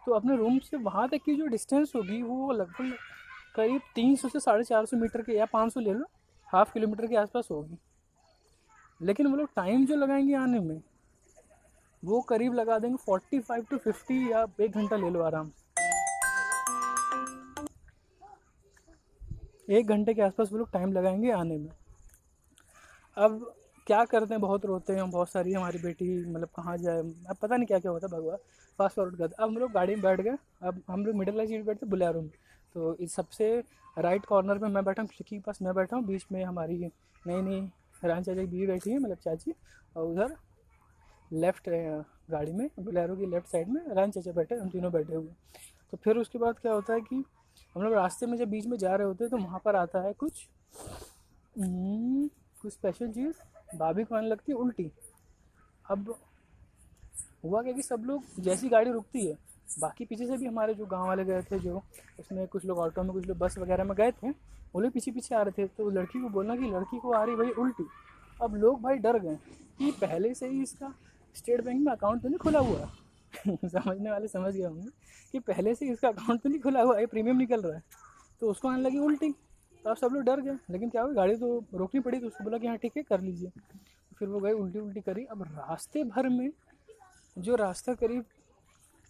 तो 0.05 0.11
अपने 0.11 0.35
रूम 0.37 0.59
से 0.59 0.77
वहाँ 0.77 1.07
तक 1.09 1.21
की 1.25 1.35
जो 1.35 1.45
डिस्टेंस 1.45 1.91
होगी, 1.95 2.21
वो 2.21 2.51
लगभग 2.51 2.95
करीब 3.55 3.81
तीन 3.95 4.15
सौ 4.15 4.29
से 4.29 4.39
साढ़े 4.39 4.63
चार 4.63 4.85
सौ 4.85 4.97
मीटर 4.97 5.21
के 5.21 5.33
या 5.33 5.45
पाँच 5.45 5.73
सौ 5.73 5.79
ले 5.79 5.93
लो 5.93 6.05
हाफ़ 6.49 6.73
किलोमीटर 6.73 7.07
के 7.07 7.15
आसपास 7.15 7.47
होगी। 7.51 7.77
लेकिन 9.01 9.27
वो 9.27 9.35
लोग 9.35 9.49
टाइम 9.55 9.85
जो 9.85 9.95
लगाएँगे 9.95 10.33
आने 10.35 10.59
में, 10.59 10.81
वो 12.03 12.21
करीब 12.21 12.53
लगा 12.53 12.77
देंगे 12.79 12.97
फोर्टी 12.97 13.39
फाइव 13.39 13.65
टू 13.69 13.77
फिफ्टी 13.77 14.31
या 14.31 14.45
एक 14.61 14.71
घंटा 14.71 14.95
ले 14.95 15.09
लो 15.09 15.21
आराम 15.21 15.51
एक 19.69 19.87
घंटे 19.87 20.13
के 20.13 20.21
आसपास 20.21 20.51
वो 20.51 20.57
लोग 20.57 20.71
टाइम 20.71 20.91
लगाएँगे 20.91 21.31
आने 21.31 21.57
में। 21.57 21.69
अब 23.17 23.53
क्या 23.87 24.03
करते 24.05 24.33
हैं? 24.33 24.41
बहुत 24.41 24.65
रोते 24.65 24.93
हैं, 24.93 25.09
बहुत 25.11 25.29
सारी 25.29 25.53
हमारी 25.53 25.79
बेटी 25.79 26.25
मतलब 26.25 26.49
कहाँ 26.55 26.77
जाए? 26.77 26.99
अब 26.99 27.37
पता 27.41 27.55
नहीं 27.55 27.67
क्या 27.67 27.79
क्या 27.79 27.91
होता 27.91 28.07
भगवान। 28.07 28.37
फास्ट 28.79 28.95
फॉरवर्ड 28.95 29.17
करते 29.17 29.35
अब 29.39 29.49
हम 29.49 29.57
लोग 29.57 29.71
गाड़ी 29.71 29.95
में 29.95 30.01
बैठ 30.03 30.21
गए। 30.21 30.37
अब 30.63 30.81
हम 30.89 31.05
लोग 31.05 31.15
मिडिल 31.15 31.33
क्लास 31.33 31.47
सीट 31.49 31.65
बैठते 31.65 31.85
बुलेरो 31.85 32.21
में। 32.21 32.29
तो 32.75 32.95
इस 32.95 33.13
सबसे 33.15 33.51
राइट 33.97 34.25
कॉर्नर 34.25 34.57
में 34.57 34.69
मैं 34.69 34.83
बैठा 34.85 35.01
हूँ, 35.01 35.09
खिड़की 35.09 35.35
के 35.35 35.41
पास 35.41 35.61
मैं 35.61 35.73
बैठा 35.75 35.95
हूँ। 35.95 36.05
बीच 36.05 36.25
में 36.31 36.43
हमारी 36.43 36.77
नई 36.77 37.41
नई 37.41 37.69
रान 38.03 38.23
चाचा 38.23 38.41
की 38.41 38.47
बीवी 38.47 38.67
बैठी 38.67 38.91
है 38.91 38.99
मतलब 38.99 39.17
चाची 39.23 39.53
और 39.95 40.05
उधर 40.05 40.35
लेफ़्ट 41.31 41.69
गाड़ी 42.31 42.51
में 42.51 42.67
बोलेरो 42.79 43.15
की 43.15 43.25
लेफ़्ट 43.25 43.47
साइड 43.47 43.67
में 43.67 43.81
रान 43.95 44.11
चाचा 44.11 44.31
बैठे 44.31 44.55
हम 44.55 44.69
तीनों 44.69 44.91
बैठे 44.91 45.15
हुए। 45.15 45.27
तो 45.91 45.97
फिर 46.03 46.17
उसके 46.17 46.39
बाद 46.39 46.59
क्या 46.59 46.73
होता 46.73 46.93
है 46.93 47.01
कि 47.01 47.23
हम 47.75 47.83
लोग 47.83 47.93
रास्ते 47.93 48.25
में 48.25 48.37
जब 48.37 48.49
बीच 48.49 48.65
में 48.67 48.77
जा 48.77 48.95
रहे 48.95 49.07
होते 49.07 49.23
हैं 49.23 49.31
तो 49.31 49.37
वहाँ 49.37 49.61
पर 49.65 49.75
आता 49.75 50.01
है 50.01 50.13
कुछ 50.13 50.47
हम्म, 51.55 52.27
कुछ 52.61 52.73
स्पेशल 52.73 53.11
चीज़ 53.11 53.77
भाभी 53.77 54.03
को 54.03 54.15
आने 54.15 54.27
लगती 54.27 54.51
है 54.51 54.57
उल्टी। 54.57 54.91
अब 55.85 56.15
हुआ 57.43 57.61
क्या 57.61 57.73
कि 57.73 57.81
सब 57.81 58.03
लोग 58.05 58.23
जैसी 58.39 58.69
गाड़ी 58.69 58.91
रुकती 58.91 59.25
है 59.27 59.37
बाकी 59.79 60.05
पीछे 60.05 60.25
से 60.27 60.37
भी 60.37 60.45
हमारे 60.45 60.73
जो 60.73 60.85
गाँव 60.85 61.07
वाले 61.07 61.25
गए 61.25 61.41
थे 61.41 61.59
जो 61.59 61.81
उसमें 62.19 62.47
कुछ 62.47 62.65
लोग 62.65 62.77
ऑटो 62.77 63.03
में 63.03 63.11
कुछ 63.13 63.27
लोग 63.27 63.37
बस 63.37 63.57
वगैरह 63.57 63.83
में 63.83 63.95
गए 63.97 64.11
थे 64.11 64.31
वो 64.73 64.81
लोग 64.81 64.91
पीछे 64.91 65.11
पीछे 65.11 65.35
आ 65.35 65.41
रहे 65.41 65.63
थे 65.63 65.67
तो 65.77 65.89
लड़की 65.89 66.21
को 66.21 66.29
बोलना 66.29 66.55
कि 66.55 66.71
लड़की 66.71 66.99
को 66.99 67.11
आ 67.11 67.23
रही 67.23 67.35
भाई 67.35 67.49
उल्टी। 67.59 67.85
अब 68.41 68.55
लोग 68.55 68.81
भाई 68.81 68.97
डर 68.97 69.19
गए 69.19 69.35
कि 69.77 69.91
पहले 70.01 70.33
से 70.33 70.47
ही 70.49 70.61
इसका 70.63 70.93
स्टेट 71.35 71.63
बैंक 71.63 71.81
में 71.81 71.91
अकाउंट 71.91 72.21
तो 72.21 72.29
नहीं 72.29 72.39
खुला 72.39 72.59
हुआ 72.59 72.89
समझने 73.47 74.11
वाले 74.11 74.27
समझ 74.27 74.53
गए 74.53 74.63
होंगे 74.63 74.89
कि 75.33 75.39
पहले 75.41 75.73
से 75.75 75.89
इसका 75.89 76.07
अकाउंट 76.07 76.41
तो 76.41 76.49
नहीं 76.49 76.59
खुला 76.59 76.81
हुआ 76.81 76.97
है 76.97 77.05
प्रीमियम 77.05 77.37
निकल 77.37 77.61
रहा 77.61 77.75
है। 77.75 77.83
तो 78.41 78.49
उसको 78.51 78.67
आने 78.67 78.81
लगी 78.81 78.97
उल्टी। 78.99 79.31
तो 79.85 79.89
अब 79.89 79.95
सब 79.97 80.13
लोग 80.13 80.23
डर 80.23 80.39
गए, 80.41 80.57
लेकिन 80.69 80.89
क्या 80.89 81.01
हुआ, 81.01 81.13
गाड़ी 81.13 81.35
तो 81.35 81.63
रोकनी 81.73 82.01
पड़ी 82.01 82.19
तो 82.19 82.27
उसको 82.27 82.43
बोला 82.43 82.57
कि 82.57 82.67
हाँ 82.67 82.77
ठीक 82.77 82.97
है, 82.97 83.03
कर 83.03 83.21
लीजिए। 83.21 83.49
तो 83.49 84.15
फिर 84.19 84.27
वो 84.29 84.39
गए 84.39 84.51
उल्टी 84.53 84.79
उल्टी 84.79 85.01
करी। 85.01 85.23
अब 85.25 85.43
रास्ते 85.43 86.03
भर 86.03 86.29
में 86.29 86.51
जो 87.37 87.55
रास्ता 87.55 87.93
करीब 87.93 88.23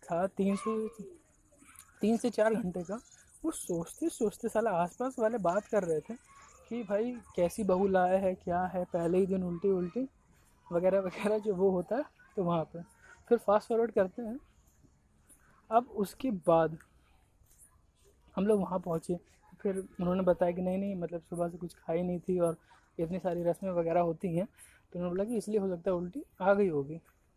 था 0.04 0.26
तीन 0.28 0.56
सौ, 0.56 0.78
तीन 2.02 2.18
से 2.18 2.30
चार 2.30 2.54
घंटे 2.54 2.84
का 2.84 3.00
वो 3.44 3.52
सोचते 3.52 4.10
सोचते 4.10 4.50
साला 4.50 4.72
आसपास 4.82 5.16
वाले 5.20 5.38
बात 5.40 5.68
कर 5.68 5.84
रहे 5.84 6.00
थे 6.00 6.14
कि 6.70 6.82
भाई 6.84 7.12
कैसी 7.36 7.64
बहू 7.64 7.88
लाया 7.88 8.18
है, 8.20 8.34
क्या 8.36 8.62
है, 8.66 8.84
पहले 8.84 9.18
ही 9.18 9.26
दिन 9.26 9.44
उल्टी 9.44 9.72
उल्टी 9.72 10.08
वगैरह 10.68 11.00
वगैरह 11.00 11.38
जो 11.38 11.56
वो 11.56 11.70
होता 11.72 11.96
है 11.96 12.04
तो 12.36 12.44
वहाँ 12.44 12.64
पर 12.66 12.84
फिर 13.30 13.38
फास्ट 13.38 13.70
फॉरवर्ड 13.70 13.92
करते 13.92 14.22
हैं। 14.22 14.40
अब 15.70 15.90
उसके 15.96 16.32
बाद 16.48 16.78
हम 18.36 18.48
लोग 18.48 18.60
वहाँ 18.62 18.80
पहुँचे। 18.80 19.18
फिर 19.62 19.78
उन्होंने 19.78 20.24
बताया 20.24 20.52
कि 20.52 20.62
नहीं 20.62 20.78
नहीं 20.78 20.96
मतलब 20.96 21.22
सुबह 21.22 21.50
से 21.50 21.58
कुछ 21.58 21.74
खाई 21.78 22.02
नहीं 22.02 22.20
थी 22.20 22.40
और 22.40 22.58
इतनी 23.00 23.20
सारी 23.20 23.44
रस्में 23.44 23.72
वगैरह 23.72 24.02
होती 24.02 24.36
हैं 24.36 24.46
तो 24.46 25.00
उन्होंने 25.00 25.10
बोला 25.10 25.24
कि 25.24 25.38
इसलिए 25.38 25.60
हो 25.60 25.68
सकता 25.70 25.92
है 25.92 25.96
उल्टी 25.98 26.24
आ 26.42 26.54
गई 26.54 26.68
होगी 26.70 26.96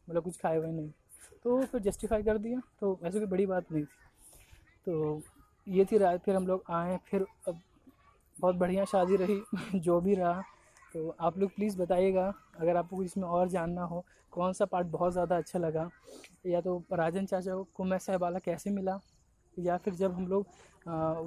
मतलब 0.08 0.22
कुछ 0.22 0.36
खाए 0.36 0.56
हुए 0.56 0.70
नहीं। 0.70 0.90
तो 1.44 1.64
फिर 1.64 1.80
जस्टिफाई 1.80 2.22
कर 2.22 2.38
दिया 2.38 2.60
तो 2.80 2.98
ऐसी 3.04 3.18
कोई 3.18 3.26
बड़ी 3.26 3.46
बात 3.46 3.72
नहीं 3.72 3.84
थी। 3.84 3.86
तो 4.86 5.22
ये 5.66 5.84
थी 5.84 5.98
रात, 5.98 6.20
फिर 6.24 6.36
हम 6.36 6.46
लोग 6.46 6.62
आए, 6.70 6.98
फिर 7.10 7.26
अब 7.48 7.60
बहुत 8.40 8.56
बढ़िया 8.56 8.84
शादी 8.84 9.16
रही, 9.16 9.42
जो 9.80 10.00
भी 10.00 10.14
रहा। 10.14 10.42
तो 10.94 11.16
आप 11.20 11.38
लोग 11.38 11.50
प्लीज़ 11.50 11.78
बताइएगा, 11.78 12.32
अगर 12.60 12.76
आपको 12.76 13.02
इसमें 13.02 13.24
और 13.24 13.48
जानना 13.48 13.82
हो, 13.82 14.04
कौन 14.32 14.52
सा 14.52 14.64
पार्ट 14.64 14.86
बहुत 14.86 15.12
ज़्यादा 15.12 15.36
अच्छा 15.36 15.58
लगा? 15.58 15.90
या 16.46 16.60
तो 16.60 16.82
राजन 16.92 17.26
चाचा 17.26 17.56
को 17.74 17.84
मैं 17.84 17.98
सहबाला 17.98 18.38
कैसे 18.38 18.70
मिला? 18.70 18.98
या 19.58 19.76
फिर 19.76 19.94
जब 19.94 20.12
हम 20.14 20.26
लोग 20.26 20.46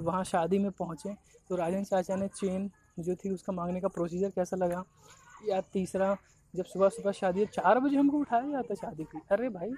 वहाँ 0.04 0.24
शादी 0.24 0.58
में 0.58 0.70
पहुँचे 0.70 1.14
तो 1.48 1.56
राजन 1.56 1.84
चाचा 1.84 2.16
ने 2.16 2.28
चेन 2.28 2.70
जो 2.98 3.14
थी 3.14 3.30
उसका 3.30 3.52
मांगने 3.52 3.80
का 3.80 3.88
प्रोसीजर 3.88 4.30
कैसा 4.30 4.56
लगा? 4.56 4.84
या 5.48 5.60
तीसरा, 5.60 6.16
जब 6.54 6.64
सुबह 6.64 6.88
सुबह 6.88 7.12
शादी, 7.12 7.46
चार 7.46 7.80
बजे 7.80 7.96
हमको 7.96 8.18
उठाया 8.18 8.50
जाता 8.50 8.74
शादी 8.74 9.04
की? 9.04 9.20
अरे 9.30 9.48
भाई, 9.48 9.70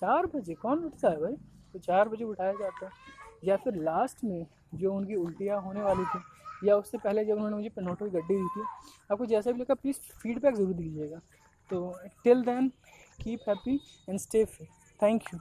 चार 0.00 0.26
बजे? 0.26 0.54
कौन 0.54 0.84
उठता 0.84 1.08
है 1.08 1.20
भाई? 1.20 1.36
तो 1.72 1.78
चार 1.78 2.08
बजे 2.08 2.24
उठाया 2.24 2.52
जाता 2.52 2.86
है। 2.86 2.92
या 3.42 3.56
फिर 3.56 3.74
लास्ट 3.82 4.24
में 4.24 4.46
जो 4.74 4.92
उनकी 4.94 5.14
उल्टियाँ 5.16 5.60
होने 5.62 5.82
वाली 5.82 6.04
थी, 6.04 6.20
या 6.64 6.76
उससे 6.76 6.98
पहले 6.98 7.24
जब 7.24 7.34
उन्होंने 7.34 7.56
मुझे 7.56 7.68
पेनोटो 7.68 8.04
की 8.04 8.10
गड्डी 8.10 8.34
दी 8.34 8.48
थी 8.56 8.64
आपको 9.10 9.26
जैसा 9.26 9.52
भी 9.52 9.60
लगा 9.60 9.74
प्लीज़ 9.74 9.96
फीडबैक 10.22 10.54
ज़रूर 10.54 10.74
दीजिएगा। 10.74 11.20
तो 11.70 11.94
till 12.24 12.42
then 12.44 12.68
keep 13.18 13.48
happy 13.48 13.80
and 14.08 14.18
stay 14.18 14.44
fit 14.44 14.68
thank 15.00 15.22
you 15.32 15.38